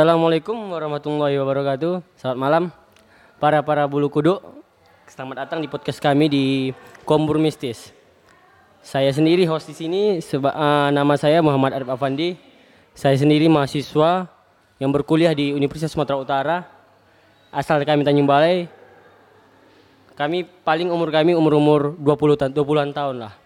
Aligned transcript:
Assalamualaikum 0.00 0.56
warahmatullahi 0.72 1.36
wabarakatuh. 1.36 2.00
Selamat 2.16 2.38
malam 2.40 2.64
para 3.36 3.60
para 3.60 3.84
bulu 3.84 4.08
kuduk. 4.08 4.40
Selamat 5.04 5.44
datang 5.44 5.60
di 5.60 5.68
podcast 5.68 6.00
kami 6.00 6.24
di 6.24 6.44
Kombur 7.04 7.36
Mistis. 7.36 7.92
Saya 8.80 9.12
sendiri 9.12 9.44
host 9.44 9.68
di 9.68 9.76
sini. 9.76 10.24
Seba, 10.24 10.56
uh, 10.56 10.88
nama 10.88 11.20
saya 11.20 11.44
Muhammad 11.44 11.76
Arif 11.76 11.92
Afandi. 11.92 12.32
Saya 12.96 13.12
sendiri 13.12 13.44
mahasiswa 13.52 14.24
yang 14.80 14.88
berkuliah 14.88 15.36
di 15.36 15.52
Universitas 15.52 15.92
Sumatera 15.92 16.16
Utara. 16.16 16.56
Asal 17.52 17.84
kami 17.84 18.00
Tanjung 18.00 18.24
Balai. 18.24 18.72
Kami 20.16 20.48
paling 20.64 20.88
umur 20.88 21.12
kami 21.12 21.36
umur-umur 21.36 21.92
20 22.00 22.40
ta 22.40 22.48
20-an 22.48 22.96
tahun 22.96 23.16
lah. 23.28 23.36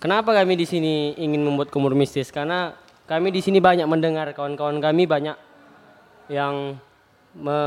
Kenapa 0.00 0.32
kami 0.32 0.56
di 0.56 0.64
sini 0.64 1.12
ingin 1.20 1.44
membuat 1.44 1.68
Kombur 1.68 1.92
Mistis? 1.92 2.32
Karena 2.32 2.72
kami 3.04 3.28
di 3.28 3.44
sini 3.44 3.60
banyak 3.60 3.84
mendengar 3.84 4.32
kawan-kawan 4.32 4.80
kami 4.80 5.04
banyak 5.04 5.36
yang 6.28 6.78
me, 7.36 7.58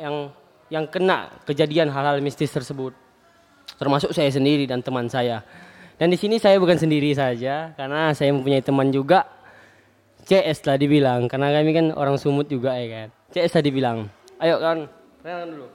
yang 0.00 0.16
yang 0.66 0.84
kena 0.90 1.30
kejadian 1.46 1.90
hal-hal 1.90 2.18
mistis 2.22 2.50
tersebut. 2.50 2.94
Termasuk 3.76 4.14
saya 4.14 4.30
sendiri 4.30 4.66
dan 4.66 4.82
teman 4.82 5.06
saya. 5.10 5.42
Dan 5.96 6.12
di 6.12 6.18
sini 6.20 6.36
saya 6.36 6.60
bukan 6.60 6.76
sendiri 6.76 7.12
saja 7.16 7.72
karena 7.72 8.12
saya 8.12 8.30
mempunyai 8.34 8.60
teman 8.60 8.92
juga 8.92 9.24
CS 10.26 10.66
lah 10.66 10.76
dibilang 10.76 11.30
karena 11.30 11.54
kami 11.54 11.70
kan 11.72 11.86
orang 11.94 12.18
sumut 12.20 12.50
juga 12.50 12.76
ya 12.76 12.86
kan. 12.90 13.08
CS 13.32 13.52
lah 13.56 13.64
dibilang. 13.64 13.98
Ayo 14.36 14.60
kan, 14.60 14.90
kenalan 15.24 15.48
dulu. 15.56 15.68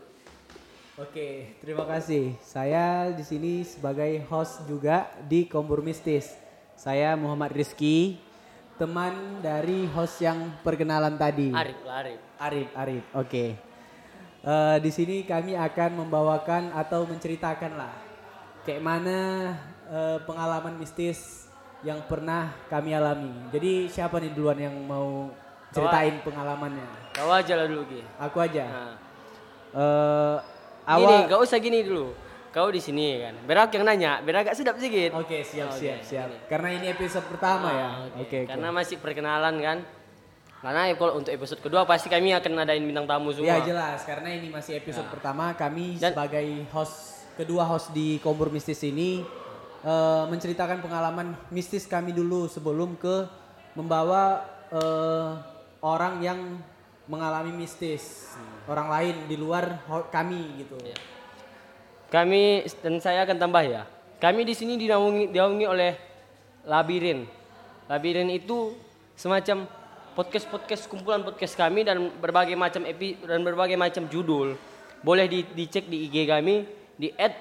Oke, 1.02 1.58
terima 1.64 1.88
kasih. 1.90 2.38
Saya 2.46 3.10
di 3.10 3.26
sini 3.26 3.66
sebagai 3.66 4.22
host 4.30 4.62
juga 4.70 5.10
di 5.26 5.50
Kombur 5.50 5.82
Mistis. 5.82 6.30
Saya 6.78 7.18
Muhammad 7.18 7.58
Rizky, 7.58 8.22
teman 8.82 9.14
dari 9.46 9.86
host 9.94 10.26
yang 10.26 10.58
perkenalan 10.66 11.14
tadi. 11.14 11.54
Arif 11.54 11.78
Arif. 11.86 12.20
Arif, 12.42 12.70
Arif. 12.74 13.04
Oke. 13.14 13.54
Eh, 14.42 14.78
di 14.82 14.90
sini 14.90 15.22
kami 15.22 15.54
akan 15.54 16.02
membawakan 16.02 16.74
atau 16.74 17.06
menceritakan 17.06 17.78
lah 17.78 17.94
kayak 18.66 18.82
mana 18.82 19.18
eh, 19.86 20.18
pengalaman 20.26 20.82
mistis 20.82 21.46
yang 21.86 22.02
pernah 22.10 22.50
kami 22.74 22.98
alami. 22.98 23.30
Jadi 23.54 23.86
siapa 23.86 24.18
nih 24.18 24.34
duluan 24.34 24.58
yang 24.58 24.74
mau 24.74 25.30
ceritain 25.70 26.18
pengalamannya? 26.26 27.14
Kau 27.14 27.30
aja 27.30 27.54
lah 27.54 27.70
dulu 27.70 27.86
Ki. 27.86 28.02
Aku 28.18 28.42
aja. 28.42 28.66
Nah, 28.66 28.94
Gini, 30.82 31.06
awal. 31.06 31.30
gak 31.30 31.42
usah 31.46 31.62
gini 31.62 31.86
dulu. 31.86 32.18
Kau 32.52 32.68
di 32.68 32.78
sini 32.78 33.16
kan. 33.18 33.36
Biar 33.42 33.60
aku 33.64 33.80
yang 33.80 33.88
nanya, 33.88 34.20
biar 34.20 34.44
agak 34.44 34.54
sedap 34.54 34.76
sedikit. 34.76 35.16
Oke 35.16 35.40
siap 35.42 35.72
Oke, 35.72 35.80
siap 35.80 36.00
siap. 36.04 36.28
gini. 36.28 36.48
Karena 36.48 36.70
ini 36.70 36.86
episode 36.90 37.24
pertama 37.26 37.72
ya. 37.72 37.88
Ah, 37.88 37.96
Oke 38.14 38.44
oke. 38.44 38.52
Karena 38.52 38.68
masih 38.70 39.00
perkenalan 39.00 39.56
kan. 39.58 39.78
Karena 40.60 40.92
kalau 40.94 41.18
untuk 41.18 41.32
episode 41.32 41.58
kedua 41.58 41.88
pasti 41.88 42.06
kami 42.06 42.32
akan 42.32 42.52
ngadain 42.54 42.84
bintang 42.84 43.08
tamu 43.08 43.32
semua. 43.32 43.50
Ya 43.50 43.64
jelas 43.64 44.04
karena 44.04 44.30
ini 44.30 44.52
masih 44.52 44.78
episode 44.78 45.08
Ya. 45.08 45.12
pertama 45.12 45.56
kami 45.56 45.96
Dan- 45.96 46.12
sebagai 46.12 46.46
host 46.70 46.96
kedua 47.34 47.64
host 47.64 47.90
di 47.92 48.20
Kombur 48.20 48.52
Mistis 48.52 48.84
ini 48.84 49.24
eh, 49.82 50.24
menceritakan 50.28 50.78
pengalaman 50.78 51.34
mistis 51.50 51.88
kami 51.88 52.12
dulu 52.12 52.46
sebelum 52.46 52.94
ke 52.94 53.26
membawa 53.74 54.44
eh, 54.70 55.30
orang 55.82 56.20
yang 56.20 56.40
mengalami 57.08 57.56
mistis 57.56 58.36
orang 58.68 58.86
lain 58.88 59.16
di 59.26 59.36
luar 59.36 59.82
kami 60.12 60.62
gitu. 60.62 60.78
Ya. 60.84 60.94
Kami 62.12 62.68
dan 62.84 63.00
saya 63.00 63.24
akan 63.24 63.40
tambah 63.40 63.64
ya. 63.64 63.88
Kami 64.20 64.44
di 64.44 64.52
sini 64.52 64.76
dinaungi, 64.76 65.32
dinaungi 65.32 65.66
oleh 65.66 65.96
Labirin. 66.68 67.24
Labirin 67.88 68.28
itu 68.30 68.76
semacam 69.16 69.66
podcast-podcast 70.14 70.92
kumpulan 70.92 71.24
podcast 71.24 71.56
kami 71.56 71.88
dan 71.88 72.12
berbagai 72.20 72.60
macam 72.60 72.84
epi 72.84 73.16
dan 73.24 73.42
berbagai 73.42 73.80
macam 73.80 74.12
judul. 74.12 74.60
Boleh 75.02 75.26
di, 75.32 75.48
dicek 75.56 75.88
di 75.88 76.06
IG 76.06 76.28
kami 76.28 76.68
di 77.00 77.10
at 77.16 77.34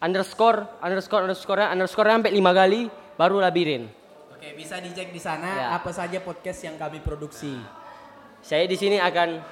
underscore 0.00 0.64
underscore 0.80 1.28
underscore 1.28 1.62
underscore 1.62 2.08
sampai 2.08 2.32
lima 2.32 2.50
kali 2.56 2.88
baru 3.14 3.38
Labirin. 3.38 3.86
Oke 4.32 4.56
bisa 4.56 4.80
dicek 4.80 5.12
di 5.12 5.20
sana 5.20 5.48
Ya. 5.48 5.66
apa 5.76 5.92
saja 5.92 6.18
podcast 6.24 6.64
yang 6.64 6.80
kami 6.80 7.04
produksi. 7.04 7.52
Saya 8.40 8.64
di 8.64 8.74
sini 8.80 8.96
akan 8.96 9.44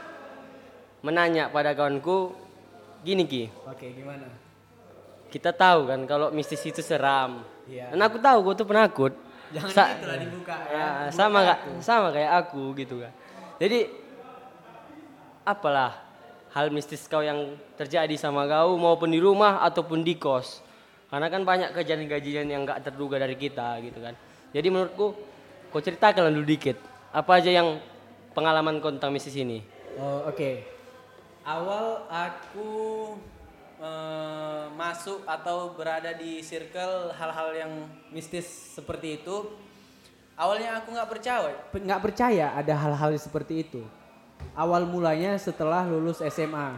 menanya 1.04 1.52
pada 1.52 1.76
kawanku 1.76 2.32
gini 3.04 3.28
Ki. 3.28 3.44
Oke 3.69 3.92
gimana? 3.92 4.44
Kita 5.34 5.50
tahu 5.50 5.91
kan 5.91 6.00
kalau 6.06 6.31
mistis 6.31 6.62
itu 6.62 6.78
seram. 6.78 7.43
Iya. 7.67 7.91
Dan 7.91 7.99
aku 8.06 8.22
tahu 8.22 8.39
gue 8.47 8.55
tuh 8.62 8.67
penakut. 8.71 9.12
Jangan 9.50 9.71
Sa- 9.75 9.91
gitu 9.91 10.06
dibuka 10.22 10.55
ya. 10.55 10.71
Ya, 10.71 10.87
Dibuka 11.11 11.11
sama 11.11 11.39
tuh. 11.43 11.83
sama 11.83 12.09
kayak 12.15 12.33
aku 12.47 12.62
gitu 12.78 13.03
kan. 13.03 13.11
Jadi 13.59 13.91
apalah 15.43 15.99
hal 16.55 16.71
mistis 16.71 17.05
kau 17.11 17.19
yang 17.21 17.59
terjadi 17.75 18.15
sama 18.15 18.47
kau 18.47 18.78
maupun 18.78 19.11
di 19.11 19.19
rumah 19.19 19.59
ataupun 19.67 20.06
di 20.06 20.15
kos. 20.15 20.62
Karena 21.11 21.27
kan 21.27 21.43
banyak 21.43 21.75
kejadian-kejadian 21.75 22.47
yang 22.47 22.62
gak 22.62 22.87
terduga 22.87 23.19
dari 23.19 23.34
kita 23.34 23.78
gitu 23.83 23.99
kan. 23.99 24.15
Jadi 24.55 24.67
menurutku 24.71 25.19
kau 25.71 25.83
ceritakan 25.83 26.31
dulu 26.31 26.47
dikit. 26.47 26.78
Apa 27.11 27.43
aja 27.43 27.50
yang 27.50 27.78
pengalaman 28.39 28.78
kau 28.78 28.91
tentang 28.91 29.11
mistis 29.11 29.34
ini? 29.34 29.62
Oh, 29.99 30.31
Oke. 30.31 30.62
Awal 31.44 32.09
aku 32.09 32.71
eh, 33.84 34.65
masuk 34.72 35.22
atau 35.28 35.77
berada 35.77 36.11
di 36.17 36.41
circle 36.41 37.12
hal-hal 37.12 37.49
yang 37.53 37.72
mistis 38.09 38.49
seperti 38.72 39.21
itu. 39.21 39.53
Awalnya 40.34 40.83
aku 40.83 40.89
nggak 40.91 41.11
percaya, 41.11 41.55
nggak 41.71 42.03
percaya 42.03 42.47
ada 42.59 42.75
hal-hal 42.75 43.15
seperti 43.15 43.62
itu. 43.62 43.87
Awal 44.59 44.83
mulanya 44.83 45.39
setelah 45.39 45.87
lulus 45.87 46.19
SMA. 46.27 46.75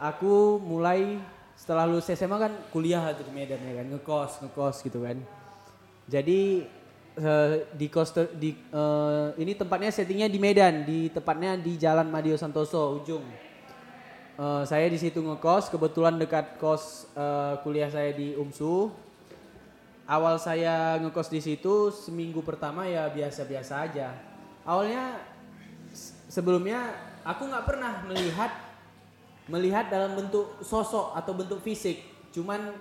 Aku 0.00 0.56
mulai 0.58 1.20
setelah 1.52 1.84
lulus 1.84 2.08
SMA 2.08 2.36
kan 2.40 2.52
kuliah 2.72 3.12
di 3.12 3.22
Medan 3.30 3.60
ya 3.60 3.84
kan, 3.84 3.86
ngekos, 3.92 4.32
ngekos 4.48 4.76
gitu 4.80 5.04
kan. 5.04 5.20
Jadi 6.08 6.64
eh, 7.20 7.54
di 7.76 7.86
kos 7.92 8.16
di 8.32 8.56
eh, 8.56 9.28
ini 9.36 9.52
tempatnya 9.52 9.92
settingnya 9.92 10.28
di 10.32 10.40
Medan, 10.40 10.88
di 10.88 11.12
tepatnya 11.12 11.60
di 11.60 11.76
Jalan 11.76 12.08
Madio 12.08 12.40
Santoso 12.40 12.96
ujung. 12.96 13.51
Eh, 14.32 14.64
saya 14.64 14.88
di 14.88 14.96
situ 14.96 15.20
ngekos, 15.20 15.68
kebetulan 15.68 16.16
dekat 16.16 16.56
kos 16.56 17.04
eh, 17.12 17.60
kuliah 17.60 17.92
saya 17.92 18.16
di 18.16 18.32
UMSU. 18.32 18.88
Awal 20.08 20.40
saya 20.40 20.96
ngekos 21.04 21.28
di 21.28 21.40
situ 21.44 21.92
seminggu 21.92 22.40
pertama 22.40 22.88
ya 22.88 23.12
biasa-biasa 23.12 23.84
aja. 23.84 24.16
Awalnya 24.64 25.20
sebelumnya 26.32 26.96
aku 27.28 27.44
nggak 27.44 27.66
pernah 27.68 27.92
melihat 28.08 28.52
melihat 29.52 29.92
dalam 29.92 30.16
bentuk 30.16 30.64
sosok 30.64 31.12
atau 31.12 31.36
bentuk 31.36 31.60
fisik, 31.60 32.00
cuman 32.32 32.72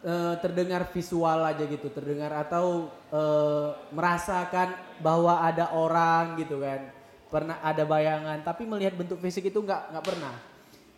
eh, 0.00 0.34
terdengar 0.40 0.88
visual 0.96 1.44
aja 1.44 1.60
gitu, 1.60 1.92
terdengar 1.92 2.32
atau 2.40 2.88
eh, 3.12 3.68
merasakan 3.92 4.80
bahwa 5.04 5.44
ada 5.44 5.76
orang 5.76 6.40
gitu 6.40 6.56
kan, 6.64 6.88
pernah 7.28 7.60
ada 7.60 7.84
bayangan, 7.84 8.40
tapi 8.40 8.64
melihat 8.64 8.96
bentuk 8.96 9.20
fisik 9.20 9.52
itu 9.52 9.60
nggak 9.60 9.92
nggak 9.92 10.06
pernah. 10.08 10.49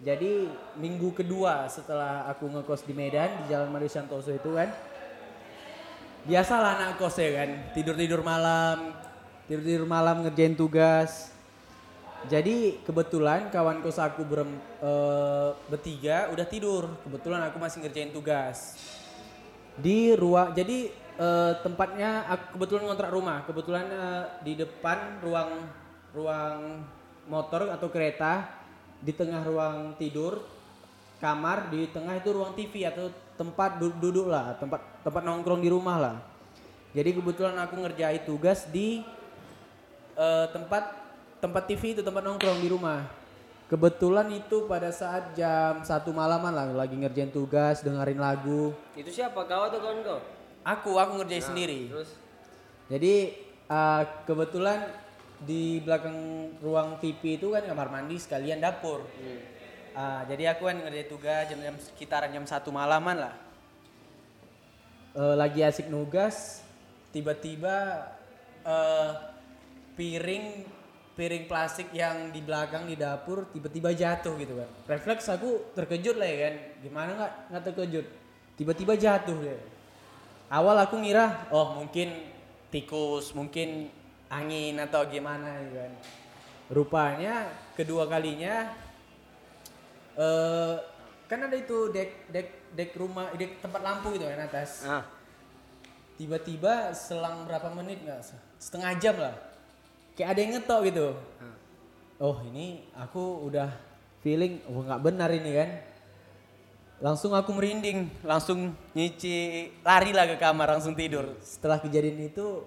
Jadi 0.02 0.50
minggu 0.82 1.14
kedua 1.14 1.70
setelah 1.70 2.26
aku 2.26 2.50
ngekos 2.50 2.82
di 2.82 2.90
Medan 2.90 3.46
di 3.46 3.54
Jalan 3.54 3.70
Mario 3.70 3.86
Santoso 3.86 4.34
itu 4.34 4.50
kan, 4.50 4.66
biasalah 6.26 6.74
anak 6.74 6.98
kos 6.98 7.22
ya 7.22 7.30
kan, 7.38 7.70
tidur 7.70 7.94
tidur 7.94 8.18
malam, 8.26 8.98
tidur 9.46 9.62
tidur 9.62 9.86
malam 9.86 10.26
ngerjain 10.26 10.58
tugas. 10.58 11.30
Jadi 12.26 12.82
kebetulan 12.82 13.46
kawan 13.54 13.78
kos 13.78 14.02
aku 14.02 14.26
berem, 14.26 14.58
eh, 14.82 15.50
bertiga 15.70 16.34
udah 16.34 16.46
tidur. 16.50 16.90
Kebetulan 17.06 17.46
aku 17.46 17.62
masih 17.62 17.86
ngerjain 17.86 18.10
tugas. 18.10 18.74
Di 19.78 20.18
ruang 20.18 20.50
jadi 20.50 20.90
eh, 20.98 21.52
tempatnya 21.62 22.26
aku 22.26 22.58
kebetulan 22.58 22.90
ngontrak 22.90 23.10
rumah. 23.14 23.46
Kebetulan 23.46 23.86
eh, 23.86 24.24
di 24.42 24.58
depan 24.58 25.22
ruang 25.22 25.62
ruang 26.10 26.82
motor 27.30 27.70
atau 27.70 27.86
kereta 27.86 28.61
di 29.02 29.12
tengah 29.12 29.42
ruang 29.42 29.98
tidur 29.98 30.38
kamar 31.22 31.70
di 31.70 31.86
tengah 31.90 32.18
itu 32.18 32.34
ruang 32.34 32.50
TV 32.54 32.82
atau 32.86 33.06
tempat 33.38 33.78
du- 33.78 33.94
duduk 34.02 34.26
lah, 34.26 34.58
tempat 34.58 34.82
tempat 35.06 35.22
nongkrong 35.22 35.62
di 35.62 35.70
rumah 35.70 35.98
lah. 35.98 36.16
Jadi 36.90 37.14
kebetulan 37.14 37.54
aku 37.62 37.78
ngerjain 37.78 38.22
tugas 38.26 38.66
di 38.70 39.06
eh, 40.18 40.46
tempat 40.50 40.98
tempat 41.38 41.62
TV 41.70 41.98
itu 41.98 42.02
tempat 42.02 42.26
nongkrong 42.26 42.58
di 42.58 42.68
rumah. 42.70 43.06
Kebetulan 43.70 44.28
itu 44.34 44.68
pada 44.68 44.92
saat 44.92 45.32
jam 45.32 45.80
satu 45.80 46.12
malaman 46.12 46.52
lah 46.52 46.66
lagi 46.74 46.98
ngerjain 46.98 47.32
tugas, 47.32 47.80
dengerin 47.80 48.20
lagu. 48.20 48.74
Itu 48.92 49.08
siapa 49.08 49.46
kau 49.46 49.62
atau 49.70 49.78
kawan 49.78 50.02
kau? 50.02 50.20
Aku 50.62 50.98
aku 50.98 51.22
ngerjain 51.22 51.42
sendiri. 51.42 51.86
Terus 51.86 52.18
Jadi 52.90 53.14
eh, 53.70 54.02
kebetulan 54.26 55.01
di 55.42 55.82
belakang 55.82 56.50
ruang 56.62 56.98
TV 57.02 57.38
itu 57.38 57.50
kan 57.52 57.66
kamar 57.66 57.88
mandi 57.90 58.16
sekalian 58.18 58.62
dapur. 58.62 59.04
Ah, 59.92 60.24
jadi 60.24 60.56
aku 60.56 60.72
kan 60.72 60.80
ngerjain 60.80 61.08
tugas 61.10 61.44
jam, 61.52 61.60
jam 61.60 61.76
sekitaran 61.76 62.32
jam 62.32 62.44
satu 62.48 62.72
malaman 62.72 63.28
lah. 63.28 63.34
Eh, 65.12 65.36
lagi 65.36 65.60
asik 65.60 65.92
nugas, 65.92 66.64
tiba-tiba 67.12 68.08
eh, 68.64 69.10
piring 69.92 70.64
piring 71.12 71.44
plastik 71.44 71.92
yang 71.92 72.32
di 72.32 72.40
belakang 72.40 72.88
di 72.88 72.96
dapur 72.96 73.44
tiba-tiba 73.52 73.92
jatuh 73.92 74.32
gitu 74.40 74.56
kan. 74.56 74.70
Refleks 74.88 75.28
aku 75.28 75.76
terkejut 75.76 76.16
lah 76.16 76.28
ya 76.28 76.38
kan. 76.48 76.54
Gimana 76.80 77.10
nggak 77.12 77.32
nggak 77.52 77.62
terkejut? 77.68 78.06
Tiba-tiba 78.56 78.96
jatuh 78.96 79.36
deh. 79.36 79.60
Awal 80.48 80.76
aku 80.88 80.96
ngira 81.00 81.52
oh 81.52 81.76
mungkin 81.76 82.32
tikus, 82.72 83.36
mungkin 83.36 83.92
angin 84.32 84.80
atau 84.80 85.04
gimana 85.04 85.60
gitu 85.68 85.76
kan. 85.76 85.92
Rupanya 86.72 87.52
kedua 87.76 88.08
kalinya 88.08 88.72
eh 90.16 90.74
kan 91.28 91.48
ada 91.48 91.56
itu 91.56 91.92
dek 91.92 92.32
dek 92.32 92.48
dek 92.72 92.90
rumah 92.96 93.28
dek 93.36 93.60
tempat 93.60 93.80
lampu 93.84 94.16
gitu 94.16 94.24
kan 94.24 94.40
atas. 94.48 94.88
Ah, 94.88 95.04
tiba-tiba 96.16 96.96
selang 96.96 97.44
berapa 97.44 97.68
menit 97.76 98.00
nggak 98.00 98.20
setengah 98.56 98.92
jam 98.96 99.16
lah. 99.20 99.36
Kayak 100.16 100.28
ada 100.32 100.40
yang 100.40 100.52
ngetok 100.56 100.80
gitu. 100.88 101.06
Oh 102.20 102.36
ini 102.48 102.88
aku 102.96 103.48
udah 103.48 103.68
feeling 104.24 104.60
oh 104.68 104.80
nggak 104.80 105.02
benar 105.04 105.28
ini 105.28 105.52
kan. 105.52 105.70
Langsung 107.02 107.34
aku 107.34 107.50
merinding 107.50 108.06
langsung 108.22 108.78
nyuci 108.94 109.34
lari 109.82 110.14
lah 110.14 110.24
ke 110.24 110.36
kamar 110.38 110.78
langsung 110.78 110.94
tidur. 110.94 111.34
Setelah 111.42 111.82
kejadian 111.82 112.30
itu 112.30 112.62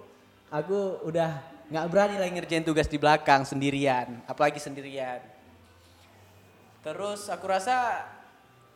aku 0.52 1.02
udah 1.08 1.40
nggak 1.66 1.86
berani 1.90 2.16
lagi 2.22 2.32
ngerjain 2.34 2.64
tugas 2.66 2.86
di 2.86 2.98
belakang 2.98 3.42
sendirian. 3.42 4.22
Apalagi 4.30 4.62
sendirian. 4.62 5.18
Terus 6.86 7.26
aku 7.26 7.50
rasa 7.50 8.06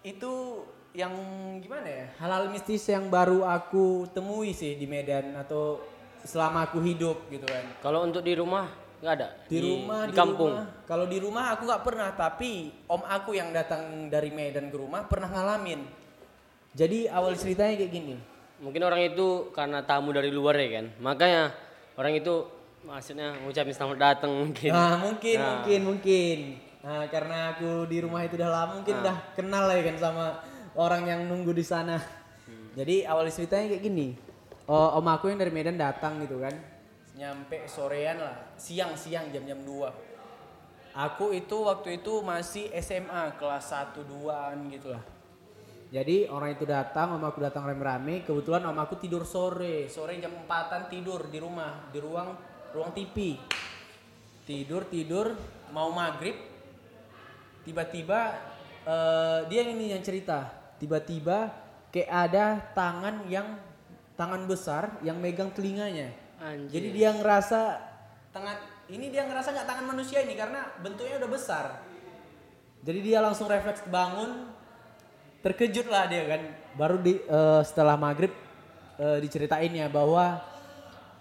itu 0.03 0.67
yang 0.91 1.15
gimana 1.63 1.87
ya? 1.87 2.07
Hal-hal 2.19 2.51
mistis 2.51 2.83
yang 2.91 3.07
baru 3.07 3.47
aku 3.47 4.11
temui 4.11 4.51
sih 4.51 4.75
di 4.75 4.91
Medan 4.91 5.39
atau 5.39 5.79
selama 6.27 6.67
aku 6.67 6.83
hidup 6.83 7.31
gitu 7.31 7.47
kan. 7.47 7.63
Kalau 7.79 8.03
untuk 8.03 8.27
di 8.27 8.35
rumah 8.35 8.67
nggak 9.01 9.15
ada. 9.17 9.29
di, 9.49 9.59
rumah 9.65 10.05
di 10.05 10.13
kampung. 10.13 10.53
kalau 10.85 11.09
di 11.09 11.17
rumah 11.17 11.57
aku 11.57 11.65
nggak 11.65 11.85
pernah 11.89 12.13
tapi 12.13 12.69
om 12.85 13.01
aku 13.01 13.33
yang 13.33 13.49
datang 13.49 14.13
dari 14.13 14.29
Medan 14.29 14.69
ke 14.69 14.77
rumah 14.77 15.09
pernah 15.09 15.31
ngalamin. 15.31 15.81
Jadi 16.77 17.09
awal 17.09 17.39
ceritanya 17.39 17.81
kayak 17.81 17.93
gini. 17.95 18.15
Mungkin 18.61 18.83
orang 18.85 19.01
itu 19.09 19.49
karena 19.57 19.81
tamu 19.87 20.13
dari 20.13 20.29
luar 20.29 20.59
ya 20.61 20.83
kan. 20.83 20.87
Makanya 21.01 21.43
orang 21.97 22.13
itu 22.21 22.60
maksudnya 22.85 23.37
ngucapin 23.45 23.75
selamat 23.75 23.99
datang 23.99 24.31
mungkin. 24.33 24.71
nah 24.73 24.97
mungkin 25.01 25.37
Nah. 25.37 25.49
mungkin 25.61 25.81
mungkin. 25.85 26.39
Nah 26.81 27.03
karena 27.13 27.53
aku 27.55 27.85
di 27.87 27.99
rumah 28.01 28.25
itu 28.25 28.41
udah 28.41 28.51
lama 28.51 28.73
mungkin 28.81 28.97
udah 29.05 29.17
kenal 29.37 29.69
lah 29.69 29.77
ya 29.77 29.85
kan 29.93 29.97
sama 30.01 30.27
orang 30.75 31.03
yang 31.05 31.21
nunggu 31.29 31.53
di 31.53 31.65
sana. 31.65 32.01
Jadi 32.77 33.05
awal 33.05 33.29
ceritanya 33.29 33.77
kayak 33.77 33.83
gini. 33.85 34.09
Oh, 34.71 35.03
om 35.03 35.07
aku 35.11 35.29
yang 35.29 35.43
dari 35.43 35.51
Medan 35.51 35.75
datang 35.75 36.23
gitu 36.23 36.39
kan. 36.39 36.55
Nyampe 37.19 37.67
sorean 37.67 38.23
lah 38.23 38.55
siang 38.57 38.97
siang 38.97 39.29
jam 39.29 39.43
jam 39.45 39.61
2 39.67 40.11
aku 40.95 41.31
itu 41.31 41.57
waktu 41.67 42.03
itu 42.03 42.23
masih 42.23 42.71
SMA 42.83 43.39
kelas 43.39 43.71
1 43.71 44.03
2an 44.03 44.57
gitu 44.75 44.91
lah. 44.91 45.03
Jadi 45.91 46.31
orang 46.31 46.55
itu 46.55 46.63
datang, 46.63 47.19
om 47.19 47.23
aku 47.27 47.43
datang 47.43 47.67
rame-rame. 47.67 48.23
Kebetulan 48.23 48.63
om 48.63 48.79
aku 48.79 48.95
tidur 48.95 49.27
sore, 49.27 49.91
sore 49.91 50.23
jam 50.23 50.31
4-an 50.47 50.87
tidur 50.87 51.27
di 51.27 51.43
rumah, 51.43 51.91
di 51.91 51.99
ruang 51.99 52.31
ruang 52.75 52.91
TV. 52.95 53.39
Tidur 54.47 54.83
tidur, 54.91 55.39
mau 55.71 55.95
maghrib, 55.95 56.35
tiba-tiba 57.63 58.35
eh, 58.83 59.41
dia 59.47 59.63
ini 59.67 59.95
yang 59.95 60.03
cerita. 60.03 60.51
Tiba-tiba 60.81 61.53
kayak 61.93 62.11
ada 62.11 62.45
tangan 62.73 63.27
yang 63.31 63.59
tangan 64.17 64.43
besar 64.49 64.99
yang 65.07 65.21
megang 65.21 65.53
telinganya. 65.55 66.11
Anjir. 66.41 66.81
Jadi 66.81 66.89
dia 66.97 67.11
ngerasa 67.15 67.61
tangan 68.33 68.57
ini 68.91 69.07
dia 69.13 69.23
ngerasa 69.29 69.55
nggak 69.55 69.69
tangan 69.69 69.87
manusia 69.87 70.19
ini 70.25 70.35
karena 70.35 70.67
bentuknya 70.81 71.21
udah 71.21 71.31
besar. 71.31 71.67
Jadi 72.81 73.01
dia 73.05 73.21
langsung 73.21 73.45
refleks 73.45 73.85
bangun, 73.93 74.49
terkejut 75.45 75.87
lah 75.93 76.09
dia 76.09 76.25
kan. 76.27 76.43
Baru 76.75 76.97
di 76.99 77.21
eh, 77.21 77.63
setelah 77.63 77.95
maghrib 77.95 78.33
eh, 78.97 79.19
diceritain 79.21 79.71
ya 79.71 79.87
bahwa 79.87 80.50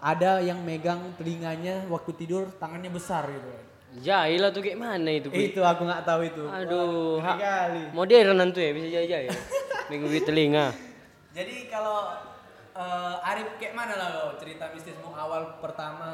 ada 0.00 0.40
yang 0.40 0.56
megang 0.64 1.12
telinganya 1.20 1.84
waktu 1.92 2.16
tidur 2.16 2.48
tangannya 2.56 2.88
besar 2.88 3.28
gitu. 3.28 3.48
kan. 3.52 3.64
Jahil 4.00 4.42
tuh 4.54 4.62
kayak 4.64 4.78
mana 4.80 5.10
itu? 5.12 5.28
Pi? 5.28 5.52
Itu 5.52 5.60
aku 5.60 5.84
nggak 5.84 6.02
tahu 6.08 6.20
itu. 6.24 6.44
Aduh, 6.48 7.20
Wah, 7.20 7.36
kali. 7.36 7.90
modern 7.92 8.48
tuh 8.54 8.62
ya 8.64 8.70
bisa 8.72 8.86
jahil 8.88 9.28
ya. 9.28 9.30
Minggu 9.92 10.06
di 10.08 10.20
telinga. 10.24 10.72
Jadi 11.36 11.68
kalau 11.68 12.16
eh, 12.72 13.28
Arif 13.28 13.60
kayak 13.60 13.74
mana 13.76 13.94
lah 13.98 14.08
lo 14.14 14.24
cerita 14.40 14.72
mistismu 14.72 15.12
awal 15.12 15.58
pertama 15.60 16.10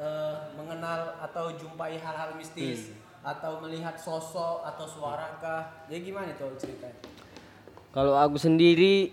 eh, 0.00 0.34
mengenal 0.58 1.14
atau 1.20 1.54
jumpai 1.54 2.00
hal-hal 2.00 2.34
mistis 2.34 2.90
atau 3.22 3.60
melihat 3.60 3.94
sosok 4.00 4.64
atau 4.64 4.88
suara 4.88 5.36
kah? 5.38 5.84
Jadi 5.86 6.00
gimana 6.10 6.32
tuh 6.34 6.56
ceritanya? 6.58 6.96
Kalau 7.92 8.16
aku 8.16 8.40
sendiri 8.40 9.12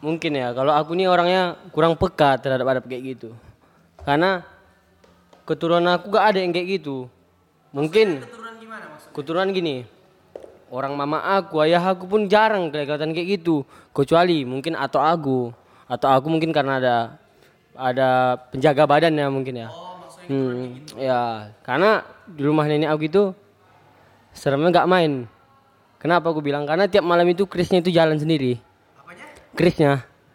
mungkin 0.00 0.38
ya, 0.38 0.54
kalau 0.54 0.70
aku 0.70 0.94
nih 0.94 1.10
orangnya 1.10 1.58
kurang 1.74 1.98
peka 1.98 2.38
terhadap 2.38 2.66
ada 2.66 2.80
kayak 2.82 3.16
gitu. 3.16 3.30
Karena 4.06 4.46
keturunan 5.42 5.98
aku 5.98 6.14
gak 6.14 6.26
ada 6.30 6.38
yang 6.38 6.54
kayak 6.54 6.78
gitu. 6.78 7.10
Mungkin 7.74 8.22
Keturunan 8.22 8.54
gimana 8.62 8.84
maksudnya? 8.94 9.12
keturunan 9.12 9.48
gini. 9.50 9.76
Orang 10.70 10.98
mama 10.98 11.22
aku, 11.22 11.62
ayah 11.62 11.82
aku 11.82 12.10
pun 12.10 12.26
jarang 12.26 12.70
kelihatan 12.70 13.14
kayak 13.14 13.38
gitu. 13.42 13.62
Kecuali 13.90 14.42
mungkin 14.46 14.74
atau 14.78 14.98
aku, 14.98 15.50
atau 15.86 16.08
aku 16.10 16.26
mungkin 16.26 16.50
karena 16.50 16.78
ada 16.82 16.96
ada 17.76 18.08
penjaga 18.50 18.82
badan 18.82 19.14
ya 19.14 19.26
mungkin 19.30 19.66
ya. 19.66 19.68
Oh 19.70 19.98
maksudnya 20.02 20.26
Hmm, 20.26 20.82
ya, 20.98 21.54
karena 21.62 22.02
di 22.26 22.42
rumah 22.42 22.66
nenek 22.66 22.90
aku 22.90 23.02
itu 23.06 23.22
seremnya 24.34 24.74
nggak 24.74 24.90
main. 24.90 25.12
Kenapa 26.02 26.34
aku 26.34 26.42
bilang? 26.42 26.66
Karena 26.66 26.90
tiap 26.90 27.06
malam 27.06 27.26
itu 27.30 27.46
Krisnya 27.46 27.78
itu 27.78 27.94
jalan 27.94 28.18
sendiri. 28.18 28.58
apanya? 28.98 29.26
Krisnya. 29.54 29.92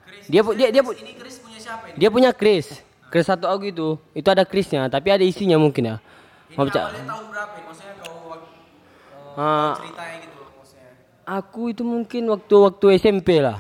Chris. 0.08 0.26
Dia 0.32 0.42
dia 0.56 0.70
dia 0.72 0.84
Chris 0.84 1.36
punya 1.44 1.60
siapa 1.60 1.84
ini? 1.92 1.96
dia 2.00 2.10
punya 2.10 2.32
Kris. 2.32 2.68
Kris 3.12 3.28
satu 3.28 3.46
aku 3.46 3.68
itu, 3.68 4.00
itu 4.16 4.24
ada 4.26 4.48
Krisnya, 4.48 4.88
tapi 4.88 5.12
ada 5.12 5.22
isinya 5.22 5.60
mungkin 5.60 5.84
ya. 5.84 5.96
Mau 6.56 6.64
awalnya 6.64 7.04
tahun 7.04 7.26
berapa 7.28 7.54
ini? 7.54 7.68
Maksudnya 7.68 7.94
kau 8.00 8.32
eh, 8.34 9.40
Ah. 9.40 9.76
ceritanya 9.76 10.16
gitu 10.24 10.40
maksudnya. 10.50 10.90
Aku 11.28 11.62
itu 11.68 11.84
mungkin 11.84 12.24
waktu-waktu 12.28 12.86
SMP 12.96 13.40
lah. 13.40 13.60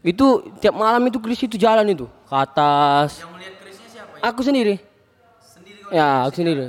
Itu 0.00 0.44
tiap 0.60 0.76
malam 0.76 1.04
itu 1.04 1.16
Kris 1.16 1.40
itu 1.40 1.56
jalan 1.56 1.84
itu 1.88 2.04
ke 2.04 2.34
atas. 2.34 3.20
Yang 3.20 3.30
melihat 3.32 3.54
Chrisnya 3.60 3.88
siapa? 3.90 4.12
Ya? 4.16 4.22
Aku 4.28 4.40
sendiri. 4.40 4.74
Sendiri. 5.40 5.80
Ya, 5.90 6.08
aku 6.24 6.34
sendiri. 6.36 6.66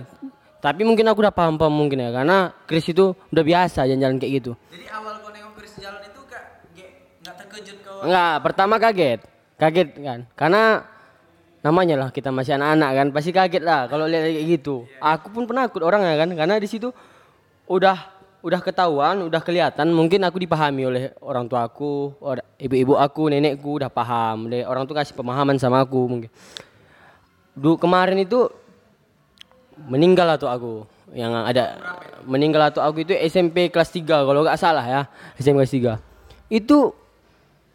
Tapi 0.60 0.82
mungkin 0.84 1.08
aku 1.08 1.20
udah 1.20 1.34
paham-paham 1.34 1.74
mungkin 1.74 2.00
ya, 2.00 2.12
karena 2.12 2.52
Kris 2.64 2.86
itu 2.86 3.12
udah 3.28 3.44
biasa 3.44 3.84
jalan-jalan 3.84 4.20
kayak 4.20 4.34
gitu. 4.40 4.52
Jadi 4.68 4.86
awal 4.88 5.20
kau 5.20 5.32
nengok 5.32 5.52
Chris 5.56 5.74
jalan 5.80 6.00
itu 6.00 6.22
ge- 6.28 6.48
nggak 7.24 7.36
terkejut 7.40 7.78
kau? 7.82 7.98
Enggak, 8.04 8.34
pertama 8.40 8.76
kaget. 8.78 9.20
Kaget 9.56 9.88
kan. 10.00 10.20
Karena 10.34 10.64
namanya 11.62 11.96
lah 11.98 12.10
kita 12.10 12.34
masih 12.34 12.58
anak-anak 12.58 12.90
kan, 12.94 13.08
pasti 13.14 13.32
kaget 13.34 13.64
lah 13.64 13.86
kalau 13.86 14.10
lihat 14.10 14.26
kayak 14.26 14.46
gitu. 14.60 14.86
Aku 14.98 15.30
pun 15.30 15.46
penakut 15.46 15.82
orang 15.86 16.02
ya 16.06 16.18
kan, 16.18 16.30
karena 16.34 16.58
di 16.58 16.68
situ 16.70 16.90
udah 17.70 17.98
udah 18.42 18.58
ketahuan, 18.58 19.22
udah 19.22 19.42
kelihatan, 19.46 19.94
mungkin 19.94 20.26
aku 20.26 20.42
dipahami 20.42 20.82
oleh 20.90 21.04
orang 21.22 21.46
tua 21.46 21.70
aku, 21.70 22.18
ibu-ibu 22.58 22.98
aku, 22.98 23.30
nenekku 23.30 23.78
udah 23.78 23.94
paham. 23.94 24.50
Deh, 24.50 24.66
orang 24.66 24.90
tuh 24.90 24.98
kasih 24.98 25.14
pemahaman 25.14 25.62
sama 25.62 25.86
aku 25.86 26.02
mungkin. 26.10 26.30
Dulu 27.54 27.78
kemarin 27.78 28.18
itu 28.18 28.50
meninggal 29.78 30.38
atau 30.38 30.50
aku 30.50 30.74
yang 31.12 31.34
ada 31.34 31.78
meninggal 32.24 32.72
atau 32.72 32.82
aku 32.86 33.04
itu 33.04 33.14
SMP 33.18 33.68
kelas 33.68 33.92
3 33.92 34.08
kalau 34.08 34.42
nggak 34.46 34.60
salah 34.60 34.86
ya 34.86 35.02
SMP 35.36 35.64
kelas 35.64 36.00
3 36.00 36.54
itu 36.54 36.96